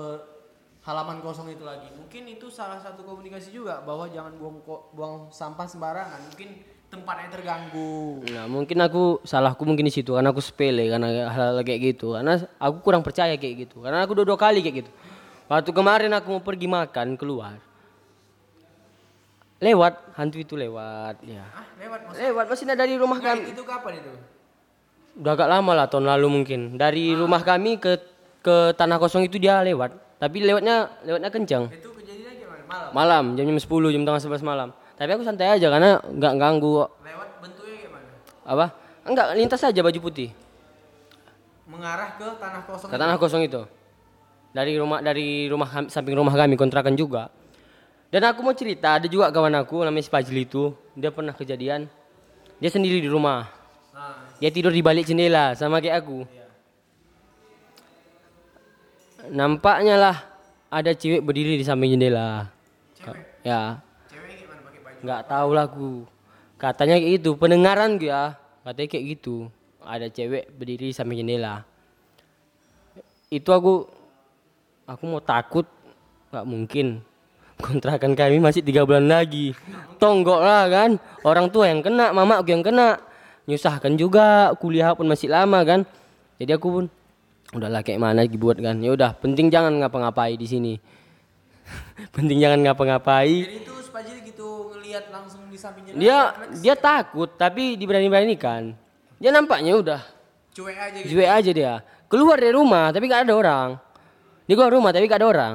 halaman 0.86 1.18
kosong 1.26 1.50
itu 1.50 1.66
lagi. 1.66 1.90
Mungkin 1.90 2.22
itu 2.38 2.46
salah 2.54 2.78
satu 2.78 3.02
komunikasi 3.02 3.50
juga 3.50 3.82
bahwa 3.82 4.06
jangan 4.06 4.30
buang 4.38 4.62
buang 4.94 5.14
sampah 5.34 5.66
sembarangan. 5.66 6.22
Mungkin 6.30 6.48
tempatnya 6.86 7.28
terganggu. 7.34 8.22
Nah, 8.30 8.46
mungkin 8.46 8.78
aku 8.78 9.26
salahku 9.26 9.66
mungkin 9.66 9.90
di 9.90 9.94
situ 9.94 10.14
karena 10.14 10.30
aku 10.30 10.38
sepele 10.38 10.86
karena 10.86 11.34
hal, 11.34 11.58
-hal 11.58 11.66
kayak 11.66 11.98
gitu. 11.98 12.14
Karena 12.14 12.38
aku 12.62 12.78
kurang 12.78 13.02
percaya 13.02 13.34
kayak 13.34 13.66
gitu. 13.66 13.82
Karena 13.82 14.06
aku 14.06 14.14
dua, 14.14 14.22
dua 14.22 14.38
kali 14.38 14.62
kayak 14.62 14.86
gitu. 14.86 14.90
Waktu 15.50 15.74
kemarin 15.74 16.14
aku 16.14 16.38
mau 16.38 16.42
pergi 16.46 16.70
makan 16.70 17.18
keluar. 17.18 17.71
Lewat, 19.62 19.94
hantu 20.12 20.36
itu 20.36 20.54
lewat 20.54 21.22
ya. 21.22 21.46
Ah, 21.48 21.62
lewat 21.78 22.00
mas. 22.02 22.14
Lewat 22.18 22.44
maksudnya 22.50 22.74
dari 22.74 22.98
rumah 22.98 23.16
Nah, 23.16 23.26
kami. 23.30 23.42
itu 23.48 23.62
kapan 23.62 23.92
itu? 23.96 24.10
Udah 25.14 25.32
agak 25.32 25.46
lama 25.46 25.72
lah 25.72 25.86
tahun 25.86 26.08
lalu 26.08 26.26
mungkin. 26.32 26.60
Dari 26.74 27.14
rumah 27.14 27.40
kami 27.40 27.78
ke 27.78 27.94
ke 28.40 28.56
tanah 28.74 28.98
kosong 28.98 29.22
itu 29.22 29.38
dia 29.38 29.62
lewat. 29.62 29.94
Tapi 30.18 30.42
lewatnya 30.42 30.90
lewatnya 31.00 31.30
kencang. 31.30 31.70
Itu 31.70 31.94
kejadiannya 31.94 32.34
gimana? 32.36 32.62
Malam. 32.66 32.90
Malam 32.90 33.24
jam 33.32 33.44
jam 33.46 33.54
10 33.56 33.70
jam 33.88 34.02
tengah 34.02 34.18
11 34.20 34.42
malam. 34.42 34.68
Tapi 34.92 35.10
aku 35.10 35.22
santai 35.22 35.46
aja 35.48 35.66
karena 35.68 35.98
nggak 36.00 36.32
ganggu 36.36 36.82
Lewat 36.98 37.28
bentuknya 37.38 37.76
gimana? 37.80 38.06
apa? 38.42 38.66
Enggak 39.02 39.26
lintas 39.32 39.62
aja 39.62 39.78
baju 39.78 39.98
putih 40.00 40.30
Mengarah 41.64 42.14
ke 42.14 42.26
tanah 42.36 42.62
kosong. 42.62 42.88
ke 42.90 42.96
tanah 42.96 43.16
kosong 43.16 43.42
itu. 43.42 43.62
Dari 44.50 44.74
rumah 44.74 44.98
dari 45.00 45.46
rumah 45.46 45.68
samping 45.86 46.12
rumah 46.12 46.32
kami 46.32 46.54
kontrakan 46.54 46.92
juga. 46.92 47.30
Dan 48.12 48.28
aku 48.28 48.44
mau 48.44 48.52
cerita 48.52 49.00
ada 49.00 49.08
juga 49.08 49.32
kawan 49.32 49.64
aku 49.64 49.80
namanya 49.88 50.04
si 50.04 50.12
Fajli 50.12 50.44
itu 50.44 50.76
dia 50.92 51.08
pernah 51.08 51.32
kejadian 51.32 51.88
dia 52.60 52.68
sendiri 52.68 53.00
di 53.00 53.08
rumah. 53.08 53.48
Nah, 53.96 54.36
Dia 54.36 54.52
tidur 54.52 54.68
di 54.68 54.84
balik 54.84 55.08
jendela 55.08 55.56
sama 55.56 55.80
kayak 55.80 56.04
aku. 56.04 56.28
Nampaknya 59.32 59.96
lah 59.96 60.16
ada 60.68 60.92
cewek 60.92 61.24
berdiri 61.24 61.56
di 61.56 61.64
samping 61.64 61.96
jendela. 61.96 62.52
cewek. 63.00 63.24
Ya, 63.42 63.80
Cewek 64.12 64.44
gimana 64.44 64.60
pakai 64.60 64.80
baju? 64.84 64.98
nggak 65.02 65.22
tahu 65.26 65.48
lah 65.56 65.64
aku. 65.66 65.90
Katanya 66.60 66.94
kayak 67.00 67.12
gitu, 67.18 67.30
pendengaran 67.34 67.98
gue 67.98 68.12
ya. 68.12 68.36
Katanya 68.62 68.88
kayak 68.92 69.04
gitu. 69.18 69.36
Ada 69.82 70.06
cewek 70.12 70.52
berdiri 70.54 70.90
di 70.90 70.94
samping 70.94 71.24
jendela. 71.24 71.64
Itu 73.32 73.50
aku 73.50 73.88
aku 74.86 75.02
mau 75.08 75.22
takut 75.24 75.64
nggak 76.30 76.46
mungkin. 76.46 76.86
Kontrakan 77.62 78.18
kami 78.18 78.42
masih 78.42 78.66
tiga 78.66 78.82
bulan 78.82 79.06
lagi. 79.06 79.54
Tonggok 80.02 80.42
lah 80.42 80.66
kan. 80.66 80.90
Orang 81.22 81.48
tua 81.54 81.70
yang 81.70 81.80
kena, 81.80 82.10
mama 82.10 82.42
aku 82.42 82.50
yang 82.50 82.66
kena. 82.66 82.98
Nyusahkan 83.46 83.94
juga, 83.94 84.50
kuliah 84.58 84.92
pun 84.98 85.06
masih 85.06 85.30
lama 85.30 85.62
kan. 85.62 85.86
Jadi 86.42 86.50
aku 86.50 86.68
pun 86.68 86.84
udahlah 87.54 87.86
kayak 87.86 88.02
mana 88.02 88.26
lagi 88.26 88.34
buat 88.34 88.58
kan. 88.58 88.82
Ya 88.82 88.90
udah, 88.90 89.14
penting 89.14 89.46
jangan 89.48 89.78
ngapa-ngapai 89.78 90.34
di 90.34 90.46
sini. 90.50 90.74
penting 92.16 92.42
jangan 92.42 92.58
ngapa-ngapai. 92.66 93.30
Jadi 93.46 93.56
itu 93.62 93.74
Spajil 93.86 94.18
gitu 94.26 94.74
ngelihat 94.74 95.08
langsung 95.14 95.46
di. 95.46 95.94
Dia 95.94 96.34
dia 96.58 96.74
takut 96.74 97.30
tapi 97.38 97.78
diberani-beranikan. 97.78 98.74
Dia 99.22 99.30
nampaknya 99.30 99.78
udah 99.78 100.02
Cuek 100.52 100.76
aja 100.76 100.98
gitu. 101.00 101.16
cuek 101.16 101.30
aja 101.32 101.50
dia. 101.54 101.74
Keluar 102.12 102.36
dari 102.36 102.52
rumah 102.52 102.92
tapi 102.92 103.08
gak 103.08 103.24
ada 103.24 103.32
orang. 103.32 103.68
Dia 104.44 104.54
keluar 104.58 104.72
rumah 104.72 104.90
tapi 104.92 105.08
gak 105.08 105.20
ada 105.24 105.28
orang. 105.28 105.54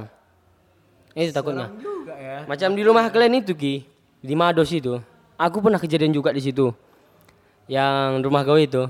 Itu 1.17 1.33
takutnya. 1.33 1.73
Juga 1.81 2.13
ya. 2.13 2.45
Macam 2.45 2.77
di 2.77 2.85
rumah 2.85 3.09
kalian 3.09 3.41
itu 3.41 3.57
Ki, 3.57 3.81
di 4.21 4.33
Mados 4.37 4.69
itu. 4.69 5.01
Aku 5.33 5.65
pernah 5.65 5.81
kejadian 5.81 6.13
juga 6.13 6.29
di 6.29 6.41
situ. 6.45 6.69
Yang 7.65 8.21
rumah 8.21 8.45
kau 8.45 8.61
itu. 8.61 8.85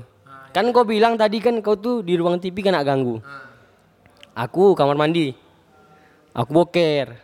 Kan 0.52 0.68
kau 0.76 0.84
bilang 0.84 1.16
tadi 1.16 1.40
kan 1.40 1.56
kau 1.64 1.80
tuh 1.80 2.04
di 2.04 2.20
ruang 2.20 2.36
TV 2.36 2.60
kena 2.60 2.84
ganggu. 2.84 3.24
Aku 4.36 4.76
kamar 4.76 5.00
mandi. 5.00 5.32
Aku 6.36 6.52
boker. 6.52 7.16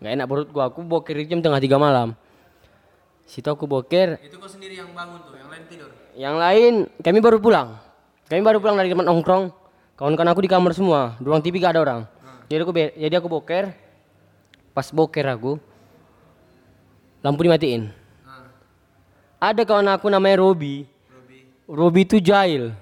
Gak 0.00 0.12
enak 0.16 0.26
perut 0.26 0.48
gua. 0.48 0.72
Aku 0.72 0.80
boker 0.80 1.14
jam 1.28 1.44
tengah 1.44 1.60
tiga 1.60 1.76
malam. 1.76 2.16
Situ 3.28 3.46
aku 3.46 3.68
boker. 3.68 4.16
Itu 4.20 4.40
kau 4.40 4.48
sendiri 4.48 4.80
yang 4.80 4.90
bangun 4.96 5.20
tuh, 5.28 5.36
yang 5.36 5.48
lain 5.52 5.62
tidur. 5.68 5.90
Yang 6.16 6.36
lain 6.40 6.72
kami 7.04 7.18
baru 7.20 7.38
pulang. 7.38 7.68
Kami 8.32 8.40
baru 8.40 8.58
pulang 8.64 8.80
dari 8.80 8.88
tempat 8.88 9.06
nongkrong. 9.12 9.44
Kawan-kawan 9.96 10.30
aku 10.32 10.40
di 10.40 10.50
kamar 10.50 10.72
semua. 10.72 11.20
Ruang 11.20 11.44
TV 11.44 11.60
gak 11.60 11.76
ada 11.76 11.80
orang. 11.84 12.00
Jadi 12.48 12.60
aku 12.64 12.72
jadi 12.74 13.14
aku 13.20 13.28
boker. 13.28 13.81
Pas 14.72 14.88
boker 14.88 15.26
aku 15.28 15.60
lampu 17.20 17.44
dimatiin. 17.44 17.92
Ada 19.42 19.66
kawan 19.66 19.90
aku 19.92 20.06
namanya 20.08 20.40
Robi. 20.40 20.86
Robi. 21.66 22.00
Itu 22.06 22.22
jahil. 22.22 22.72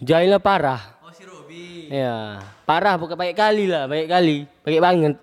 Jahilnya 0.00 0.40
parah. 0.40 0.96
Oh 1.04 1.12
si 1.12 1.22
Robi. 1.28 1.92
Ya, 1.92 2.40
parah 2.64 2.96
bukan 2.96 3.18
baik 3.18 3.36
kali 3.36 3.68
lah, 3.68 3.84
baik 3.84 4.08
kali, 4.08 4.48
baik 4.64 4.80
banget. 4.80 5.14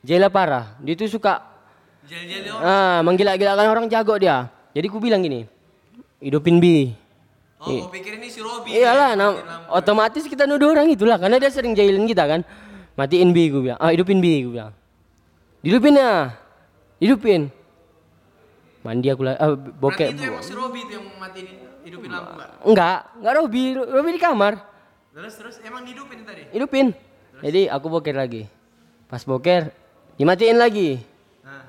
Jahilnya 0.00 0.32
parah. 0.32 0.72
Dia 0.80 0.96
tuh 0.96 1.10
suka 1.10 1.44
Jadi-jadi 2.08 2.48
ah 2.58 3.04
menggila-gilakan 3.04 3.66
orang 3.68 3.86
jago 3.92 4.16
dia. 4.16 4.48
Jadi 4.72 4.86
ku 4.88 4.96
bilang 4.98 5.20
gini, 5.20 5.44
hidupin 6.22 6.58
bi. 6.58 6.96
Oh, 7.60 7.68
kau 7.68 7.92
pikir 7.92 8.16
ini 8.16 8.32
si 8.32 8.40
Robi. 8.40 8.72
Iyalah, 8.72 9.12
nah, 9.20 9.36
otomatis 9.68 10.24
kita 10.24 10.48
nuduh 10.48 10.72
orang 10.72 10.88
itulah 10.88 11.20
karena 11.20 11.36
dia 11.36 11.52
sering 11.52 11.76
jahilin 11.76 12.08
kita 12.08 12.24
kan. 12.24 12.40
Matiin 12.96 13.36
bi 13.36 13.52
gue 13.52 13.60
bilang. 13.68 13.76
Ah, 13.76 13.92
hidupin 13.92 14.16
bi 14.16 14.40
gue 14.40 14.56
bilang. 14.56 14.72
Hidupin 15.60 15.92
ya. 15.96 16.36
Hidupin. 17.00 17.52
Mandi 18.80 19.12
aku 19.12 19.22
lah, 19.28 19.36
ah, 19.36 19.52
Berarti 19.52 19.76
bokeh. 19.76 20.08
itu 20.16 20.22
emang 20.24 20.40
si 20.40 20.52
Robi 20.56 20.80
itu 20.88 20.92
yang 20.96 21.04
matiin 21.20 21.46
hidupin 21.84 22.08
lampu 22.08 22.32
enggak? 22.32 22.50
Enggak, 22.64 22.98
enggak 23.20 23.34
Robi, 23.36 23.62
Robi 23.76 24.08
di 24.16 24.20
kamar. 24.20 24.52
Terus 25.12 25.34
terus 25.36 25.56
emang 25.60 25.84
hidupin 25.84 26.24
tadi. 26.24 26.48
Hidupin. 26.48 26.86
Jadi 27.44 27.68
aku 27.68 27.86
boker 27.92 28.16
lagi. 28.16 28.48
Pas 29.04 29.20
boker, 29.20 29.68
dimatiin 30.16 30.56
lagi. 30.56 31.04
Nah, 31.44 31.68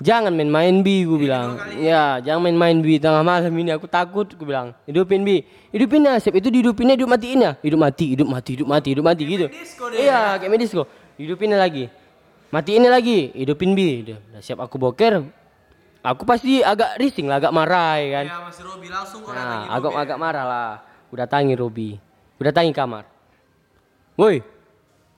Jangan 0.00 0.32
main-main 0.32 0.80
bi, 0.80 1.04
gue 1.04 1.18
bilang. 1.28 1.60
Ya, 1.76 2.24
jangan 2.24 2.48
main-main 2.48 2.80
bi 2.80 2.96
tengah 2.96 3.20
malam 3.20 3.52
ini. 3.52 3.74
Aku 3.76 3.84
takut, 3.84 4.32
gue 4.32 4.46
bilang. 4.48 4.72
Hidupin 4.88 5.26
bi, 5.28 5.44
hidupin 5.74 6.08
ya. 6.08 6.16
Sip 6.22 6.32
itu 6.32 6.48
dihidupinnya, 6.48 6.96
hidup 6.96 7.10
matiin 7.10 7.44
ya. 7.44 7.52
Hidup 7.60 7.80
mati, 7.84 8.16
hidup 8.16 8.28
mati, 8.32 8.50
hidup 8.56 8.68
mati, 8.70 8.88
hidup 8.96 9.04
mati 9.04 9.22
gitu. 9.28 9.46
disco 9.52 9.92
deh. 9.92 10.08
Iya, 10.08 10.40
kayak 10.40 10.50
medis 10.52 10.70
kok. 10.72 10.88
Hidupinnya 11.18 11.58
lagi, 11.58 11.90
matiinnya 12.50 12.90
lagi, 12.90 13.32
hidupin 13.32 13.72
bi. 13.72 14.04
Udah, 14.04 14.40
siap 14.40 14.58
aku 14.58 14.76
boker. 14.76 15.24
Aku 15.98 16.22
pasti 16.22 16.62
agak 16.62 16.96
rising 16.96 17.26
lah, 17.26 17.42
agak 17.42 17.50
marah 17.50 17.98
ya 17.98 18.08
kan. 18.22 18.26
ya 18.30 18.38
masih 18.46 18.62
Robi 18.64 18.86
langsung 18.88 19.20
Nah, 19.26 19.66
agak 19.66 19.92
Robi. 19.92 20.02
agak 20.06 20.18
marah 20.18 20.46
lah. 20.46 20.72
Udah 21.10 21.26
tangi 21.26 21.58
Robi. 21.58 21.98
Udah 22.38 22.52
tangi 22.54 22.70
kamar. 22.70 23.02
Woi, 24.14 24.40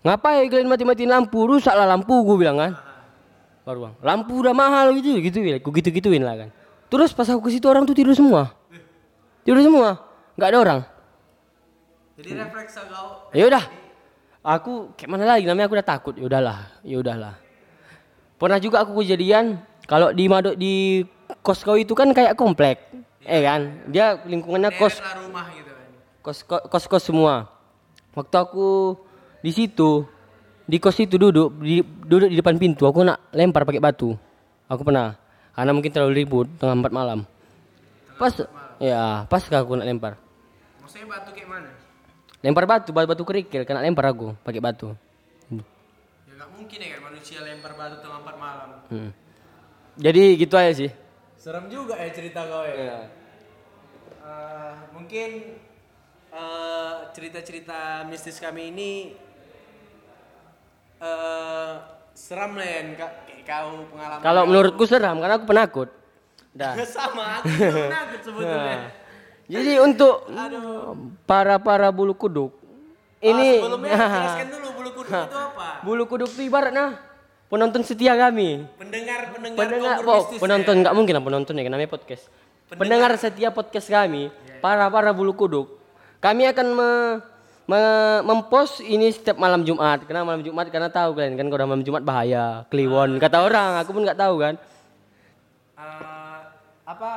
ngapain 0.00 0.48
kalian 0.48 0.68
mati-matiin 0.68 1.08
lampu? 1.12 1.44
Rusak 1.44 1.72
lah 1.76 1.84
lampu, 1.84 2.24
gue 2.24 2.36
bilang 2.40 2.56
kan. 2.56 2.72
Baru 3.60 3.86
bang, 3.86 3.94
lampu 4.00 4.40
udah 4.40 4.56
mahal 4.56 4.96
gitu, 4.96 5.20
gitu 5.20 5.38
ya. 5.44 5.60
Gue 5.60 5.72
gitu 5.78 5.92
gituin 5.92 6.24
lah 6.24 6.36
kan. 6.36 6.48
Terus 6.90 7.12
pas 7.12 7.28
aku 7.28 7.46
ke 7.46 7.54
situ 7.54 7.68
orang 7.68 7.84
tuh 7.84 7.94
tidur 7.94 8.16
semua. 8.16 8.50
Tidur 9.44 9.60
semua, 9.60 10.00
nggak 10.34 10.48
ada 10.48 10.58
orang. 10.58 10.80
Jadi 12.16 12.36
refleks 12.36 12.76
kau. 12.76 13.30
Ya 13.32 13.44
udah, 13.48 13.64
aku 14.40 14.92
kayak 14.96 15.11
mana 15.11 15.24
lagi? 15.24 15.44
Namanya 15.44 15.66
aku 15.68 15.76
udah 15.76 15.88
takut. 15.88 16.14
Ya 16.16 16.24
udahlah, 16.26 16.59
ya 16.85 16.96
udahlah. 17.00 17.35
Pernah 18.40 18.59
juga 18.61 18.81
aku 18.81 19.05
kejadian 19.05 19.61
kalau 19.85 20.16
di 20.16 20.24
Mado 20.29 20.57
di 20.57 21.05
kos 21.44 21.61
kau 21.61 21.76
itu 21.76 21.92
kan 21.92 22.09
kayak 22.12 22.37
komplek. 22.37 22.81
Eh 23.20 23.44
kan, 23.44 23.85
dia 23.92 24.16
lingkungannya 24.24 24.72
kos 24.81 24.96
Deret 24.96 25.20
rumah 25.20 25.44
gitu 25.53 25.70
kan. 25.76 25.88
kos 26.24 26.38
ko- 26.44 26.64
kos 26.72 26.85
kos 26.88 27.05
semua. 27.05 27.53
Waktu 28.16 28.37
aku 28.40 28.96
di 29.44 29.53
situ 29.53 30.09
di 30.64 30.81
kos 30.81 30.96
itu 30.98 31.20
duduk 31.20 31.53
di, 31.61 31.85
duduk 31.85 32.33
di 32.33 32.37
depan 32.40 32.57
pintu 32.57 32.88
aku 32.88 33.05
nak 33.05 33.29
lempar 33.37 33.68
pakai 33.68 33.83
batu. 33.83 34.16
Aku 34.72 34.81
pernah 34.87 35.20
karena 35.53 35.72
mungkin 35.76 35.92
terlalu 35.92 36.24
ribut 36.24 36.46
tengah 36.57 36.81
empat 36.81 36.92
malam. 36.94 37.18
Pas 38.16 38.33
ya 38.81 39.29
pas 39.29 39.42
aku 39.44 39.76
nak 39.76 39.85
lempar. 39.85 40.12
Maksudnya 40.81 41.07
batu 41.12 41.31
kayak 41.37 41.48
mana? 41.50 41.70
Lempar 42.40 42.64
batu, 42.64 42.88
batu, 42.88 43.05
batu 43.05 43.24
kerikil, 43.29 43.68
kena 43.68 43.85
lempar 43.85 44.09
aku 44.09 44.33
pakai 44.40 44.64
batu. 44.64 44.96
Ya 45.53 46.33
nggak 46.40 46.50
mungkin 46.57 46.79
ya 46.81 46.88
kan 46.96 47.00
manusia 47.12 47.38
lempar 47.44 47.76
batu 47.76 48.00
tengah 48.00 48.18
empat 48.24 48.37
malam. 48.40 48.70
Hmm. 48.88 49.11
Jadi 50.00 50.40
gitu 50.40 50.57
aja 50.57 50.72
sih. 50.72 50.90
Serem 51.37 51.68
juga 51.68 52.00
ya 52.00 52.09
cerita 52.09 52.40
kau 52.48 52.64
ya. 52.64 52.72
Iya. 52.72 52.98
Eh, 54.24 54.74
mungkin 54.96 55.31
eh, 56.33 56.94
cerita-cerita 57.12 58.09
mistis 58.09 58.40
kami 58.40 58.72
ini 58.72 58.90
eh 61.00 61.72
seram 62.12 62.53
lah 62.57 62.68
ya 62.68 62.81
kak 62.96 63.12
kayak 63.29 63.44
kau 63.44 63.85
pengalaman. 63.92 64.24
Kalau 64.24 64.42
menurutku 64.48 64.85
seram 64.88 65.20
karena 65.20 65.37
aku 65.37 65.44
penakut. 65.44 65.88
Dah. 66.57 66.72
sama 66.88 67.44
aku 67.44 67.53
penakut 67.53 68.20
sebetulnya. 68.24 68.88
Nah, 69.50 69.58
jadi 69.58 69.82
untuk 69.82 70.30
para 71.26 71.58
para 71.58 71.90
bulu 71.90 72.14
kuduk 72.14 72.54
ini 73.18 73.58
Ah, 73.58 73.66
sebelumnya 73.66 73.90
jelaskan 73.98 74.46
dulu 74.48 74.68
bulu 74.72 74.90
kuduk 74.94 75.10
itu 75.10 75.36
apa? 75.36 75.66
bulu 75.82 76.02
kuduk 76.06 76.30
itu 76.30 76.42
ibaratnya 76.46 76.86
penonton 77.46 77.82
setia 77.82 78.14
kami. 78.14 78.62
Pendengar 78.78 79.34
pendengar, 79.34 79.58
Pendengar, 79.58 79.94
kompor 79.98 80.14
oh, 80.14 80.38
penonton 80.38 80.70
ya. 80.72 80.80
nggak 80.80 80.94
mungkin 80.94 81.14
lah 81.18 81.24
penonton 81.26 81.52
ya, 81.52 81.66
namanya 81.66 81.90
podcast. 81.90 82.30
Pendengar 82.70 83.10
setia 83.18 83.50
podcast 83.50 83.90
kami, 83.90 84.30
para 84.62 84.86
para 84.86 85.10
bulu 85.10 85.34
kuduk. 85.34 85.66
Kami 86.22 86.46
akan 86.46 86.66
me, 86.70 86.90
me- 87.66 88.22
mempost 88.22 88.78
ini 88.78 89.10
setiap 89.10 89.34
malam 89.34 89.66
Jumat. 89.66 90.06
Karena 90.06 90.22
malam 90.22 90.46
Jumat 90.46 90.70
karena 90.70 90.86
tahu 90.86 91.10
kalian 91.12 91.34
kan 91.34 91.50
kalau 91.50 91.66
malam 91.66 91.82
Jumat 91.82 92.06
bahaya, 92.06 92.62
kliwon. 92.70 93.18
Kata 93.18 93.42
orang, 93.42 93.82
aku 93.82 93.90
pun 93.90 94.06
nggak 94.06 94.20
tahu 94.22 94.34
kan. 94.38 94.54
Eh, 95.74 96.38
apa 96.86 97.10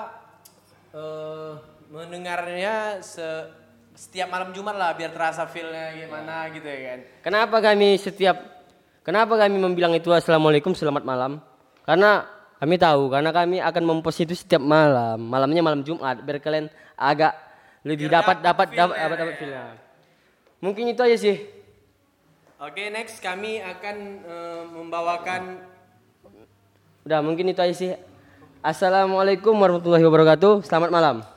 eh 0.90 1.54
mendengarnya 1.94 3.06
se- 3.06 3.54
setiap 3.94 4.26
malam 4.34 4.50
Jumat 4.50 4.74
lah 4.74 4.98
biar 4.98 5.14
terasa 5.14 5.46
feelnya 5.46 5.94
gimana 5.94 6.50
gitu 6.50 6.66
ya 6.66 6.98
kan. 6.98 7.00
Kenapa 7.22 7.62
kami 7.62 8.02
setiap 8.02 8.42
kenapa 9.06 9.38
kami 9.38 9.62
membilang 9.62 9.94
itu 9.94 10.10
assalamualaikum 10.10 10.74
selamat 10.74 11.06
malam? 11.06 11.38
Karena 11.86 12.26
kami 12.58 12.82
tahu 12.82 13.14
karena 13.14 13.30
kami 13.30 13.62
akan 13.62 13.84
mempost 13.86 14.26
itu 14.26 14.34
setiap 14.34 14.66
malam. 14.66 15.22
Malamnya 15.22 15.62
malam 15.62 15.86
Jumat 15.86 16.18
biar 16.26 16.42
kalian 16.42 16.74
agak 16.98 17.38
lebih 17.86 18.10
Biar 18.10 18.26
dapat 18.26 18.38
dapat 18.42 18.68
dapat 18.74 18.98
dapat 18.98 19.18
dapat 19.22 19.34
ya. 19.34 19.38
feel-nya. 19.38 19.66
Mungkin 20.66 20.84
itu 20.90 21.02
aja 21.06 21.18
sih. 21.20 21.38
Oke 22.58 22.90
next 22.90 23.22
kami 23.22 23.62
akan 23.62 23.96
eh, 24.26 24.64
membawakan 24.66 25.42
Udah 27.04 27.20
mungkin 27.20 27.52
itu 27.52 27.60
aja 27.62 27.76
sih. 27.76 27.92
Assalamualaikum 28.64 29.52
warahmatullahi 29.60 30.08
wabarakatuh. 30.08 30.64
Selamat 30.64 30.90
malam. 30.90 31.28